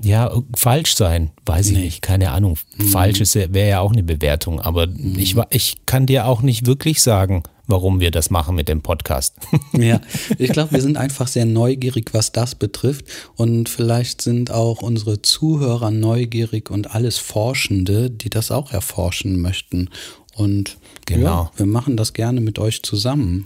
ja, 0.02 0.32
falsch 0.56 0.96
sein, 0.96 1.32
weiß 1.46 1.70
ich 1.70 1.78
nee. 1.78 1.84
nicht, 1.86 2.02
keine 2.02 2.32
Ahnung. 2.32 2.58
Mhm. 2.78 2.88
Falsch 2.90 3.36
wäre 3.36 3.70
ja 3.70 3.80
auch 3.80 3.92
eine 3.92 4.04
Bewertung, 4.04 4.62
aber 4.62 4.88
mhm. 4.88 5.16
ich, 5.18 5.36
ich 5.50 5.78
kann 5.86 6.06
dir 6.06 6.26
auch 6.26 6.42
nicht 6.42 6.66
wirklich 6.66 7.02
sagen, 7.02 7.44
warum 7.68 8.00
wir 8.00 8.12
das 8.12 8.30
machen 8.30 8.56
mit 8.56 8.68
dem 8.68 8.82
Podcast. 8.82 9.36
Ja, 9.78 10.02
ich 10.38 10.52
glaube, 10.52 10.74
wir 10.74 10.82
sind 10.82 10.98
einfach 10.98 11.28
sehr 11.28 11.46
neugierig, 11.46 12.14
was 12.14 12.32
das 12.32 12.56
betrifft 12.56 13.06
und 13.36 13.70
vielleicht 13.70 14.22
sind 14.22 14.52
auch 14.52 14.82
unsere 14.82 15.22
Zuhörer 15.22 15.92
neugierig 15.92 16.70
und 16.70 16.96
alles 16.96 17.18
Forschende, 17.18 18.10
die 18.10 18.30
das 18.30 18.52
auch 18.52 18.74
erforschen 18.74 19.40
möchten. 19.40 19.90
Und 20.36 20.78
genau. 21.06 21.26
Ja, 21.26 21.52
wir 21.56 21.66
machen 21.66 21.98
das 21.98 22.14
gerne 22.14 22.42
mit 22.42 22.60
euch 22.60 22.82
zusammen. 22.84 23.46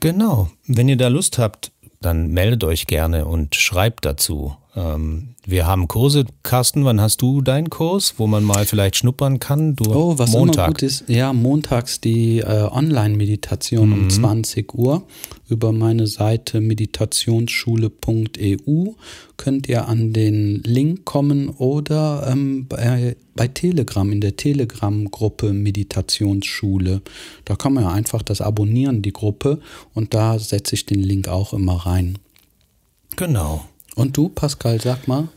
Genau. 0.00 0.50
Wenn 0.66 0.88
ihr 0.88 0.96
da 0.96 1.08
Lust 1.08 1.38
habt, 1.38 1.70
dann 2.00 2.28
meldet 2.28 2.64
euch 2.64 2.86
gerne 2.86 3.24
und 3.24 3.54
schreibt 3.54 4.04
dazu. 4.04 4.56
Ähm, 4.74 5.34
wir 5.44 5.66
haben 5.66 5.86
Kurse. 5.86 6.24
Carsten, 6.42 6.86
wann 6.86 6.98
hast 7.00 7.20
du 7.20 7.42
deinen 7.42 7.68
Kurs, 7.68 8.14
wo 8.16 8.26
man 8.26 8.42
mal 8.44 8.64
vielleicht 8.64 8.96
schnuppern 8.96 9.38
kann? 9.38 9.76
Du, 9.76 9.92
oh, 9.92 10.18
was 10.18 10.32
Montag. 10.32 10.54
immer 10.54 10.68
gut 10.68 10.82
ist. 10.82 11.04
Ja, 11.08 11.34
montags 11.34 12.00
die 12.00 12.38
äh, 12.38 12.68
Online-Meditation 12.70 13.88
mhm. 13.88 13.94
um 13.94 14.08
20 14.10 14.74
Uhr. 14.74 15.02
Über 15.48 15.72
meine 15.72 16.06
Seite 16.06 16.60
meditationsschule.eu 16.62 18.92
könnt 19.36 19.68
ihr 19.68 19.88
an 19.88 20.14
den 20.14 20.62
Link 20.62 21.04
kommen 21.04 21.50
oder 21.50 22.26
ähm, 22.30 22.66
bei, 22.68 23.16
bei 23.34 23.48
Telegram, 23.48 24.10
in 24.10 24.22
der 24.22 24.36
Telegram-Gruppe 24.36 25.52
Meditationsschule. 25.52 27.02
Da 27.44 27.56
kann 27.56 27.74
man 27.74 27.84
ja 27.84 27.90
einfach 27.90 28.22
das 28.22 28.40
abonnieren, 28.40 29.02
die 29.02 29.12
Gruppe, 29.12 29.60
und 29.92 30.14
da 30.14 30.38
setze 30.38 30.76
ich 30.76 30.86
den 30.86 31.02
Link 31.02 31.28
auch 31.28 31.52
immer 31.52 31.84
rein. 31.84 32.16
Genau. 33.16 33.66
Und 33.94 34.16
du, 34.16 34.28
Pascal, 34.28 34.80
sag 34.80 35.06
mal, 35.08 35.28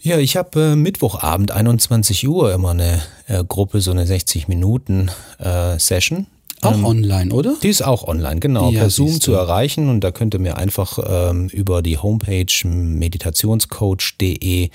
Ja, 0.00 0.18
ich 0.18 0.36
habe 0.36 0.72
äh, 0.72 0.76
Mittwochabend 0.76 1.52
21 1.52 2.28
Uhr 2.28 2.52
immer 2.52 2.70
eine 2.70 3.00
äh, 3.26 3.44
Gruppe, 3.44 3.80
so 3.80 3.90
eine 3.90 4.06
60 4.06 4.48
Minuten 4.48 5.10
äh, 5.38 5.78
Session. 5.78 6.26
Auch 6.60 6.74
ähm, 6.74 6.84
online, 6.84 7.32
oder? 7.32 7.54
Die 7.62 7.68
ist 7.68 7.82
auch 7.82 8.06
online, 8.06 8.40
genau, 8.40 8.70
ja, 8.70 8.80
per 8.80 8.90
Zoom 8.90 9.20
zu 9.20 9.32
erreichen 9.32 9.88
und 9.88 10.02
da 10.02 10.12
könnt 10.12 10.34
ihr 10.34 10.40
mir 10.40 10.58
einfach 10.58 10.98
ähm, 11.04 11.48
über 11.48 11.82
die 11.82 11.98
Homepage 11.98 12.46
meditationscoach.de, 12.64 14.70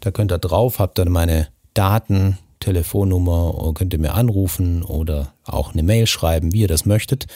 da 0.00 0.10
könnt 0.10 0.32
ihr 0.32 0.38
drauf, 0.38 0.78
habt 0.78 0.98
dann 0.98 1.10
meine 1.10 1.48
Daten, 1.72 2.38
Telefonnummer, 2.60 3.72
könnt 3.74 3.92
ihr 3.92 3.98
mir 3.98 4.14
anrufen 4.14 4.82
oder 4.82 5.32
auch 5.44 5.72
eine 5.72 5.82
Mail 5.82 6.06
schreiben, 6.06 6.52
wie 6.52 6.60
ihr 6.60 6.68
das 6.68 6.86
möchtet. 6.86 7.26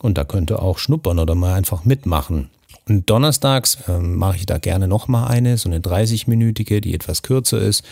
Und 0.00 0.16
da 0.16 0.24
könnt 0.24 0.50
ihr 0.50 0.62
auch 0.62 0.78
schnuppern 0.78 1.18
oder 1.18 1.34
mal 1.34 1.54
einfach 1.54 1.84
mitmachen. 1.84 2.50
Und 2.88 3.08
donnerstags 3.10 3.78
äh, 3.86 3.98
mache 3.98 4.36
ich 4.36 4.46
da 4.46 4.58
gerne 4.58 4.88
nochmal 4.88 5.28
eine, 5.28 5.58
so 5.58 5.68
eine 5.68 5.80
30-minütige, 5.80 6.80
die 6.80 6.94
etwas 6.94 7.22
kürzer 7.22 7.60
ist, 7.60 7.84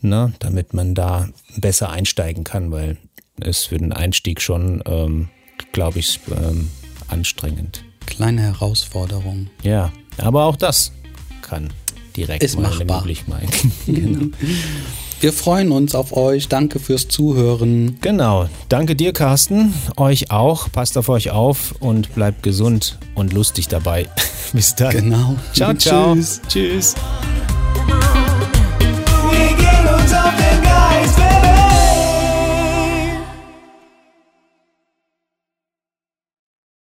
ne, 0.00 0.32
damit 0.40 0.74
man 0.74 0.94
da 0.94 1.28
besser 1.56 1.90
einsteigen 1.90 2.44
kann, 2.44 2.72
weil 2.72 2.98
es 3.40 3.64
für 3.64 3.78
den 3.78 3.92
Einstieg 3.92 4.40
schon, 4.40 4.82
ähm, 4.86 5.28
glaube 5.72 6.00
ich, 6.00 6.20
ähm, 6.30 6.70
anstrengend. 7.08 7.84
Kleine 8.06 8.42
Herausforderung. 8.42 9.48
Ja, 9.62 9.92
aber 10.18 10.44
auch 10.44 10.56
das 10.56 10.92
kann 11.40 11.72
direkt 12.16 12.42
ist 12.42 12.56
mal 12.56 12.70
machbar. 12.70 13.00
möglich 13.00 13.24
sein. 13.28 13.48
genau. 13.86 14.36
Wir 15.22 15.32
freuen 15.32 15.70
uns 15.70 15.94
auf 15.94 16.16
euch. 16.16 16.48
Danke 16.48 16.80
fürs 16.80 17.06
Zuhören. 17.06 17.96
Genau. 18.00 18.48
Danke 18.68 18.96
dir, 18.96 19.12
Carsten. 19.12 19.72
Euch 19.96 20.32
auch. 20.32 20.72
Passt 20.72 20.98
auf 20.98 21.08
euch 21.08 21.30
auf 21.30 21.76
und 21.78 22.12
bleibt 22.16 22.42
gesund 22.42 22.98
und 23.14 23.32
lustig 23.32 23.68
dabei. 23.68 24.08
Bis 24.52 24.74
dann. 24.74 24.90
Genau. 24.90 25.36
Ciao, 25.52 25.74
ciao. 25.78 26.14
Tschüss. 26.14 26.40
Tschüss. 26.48 26.94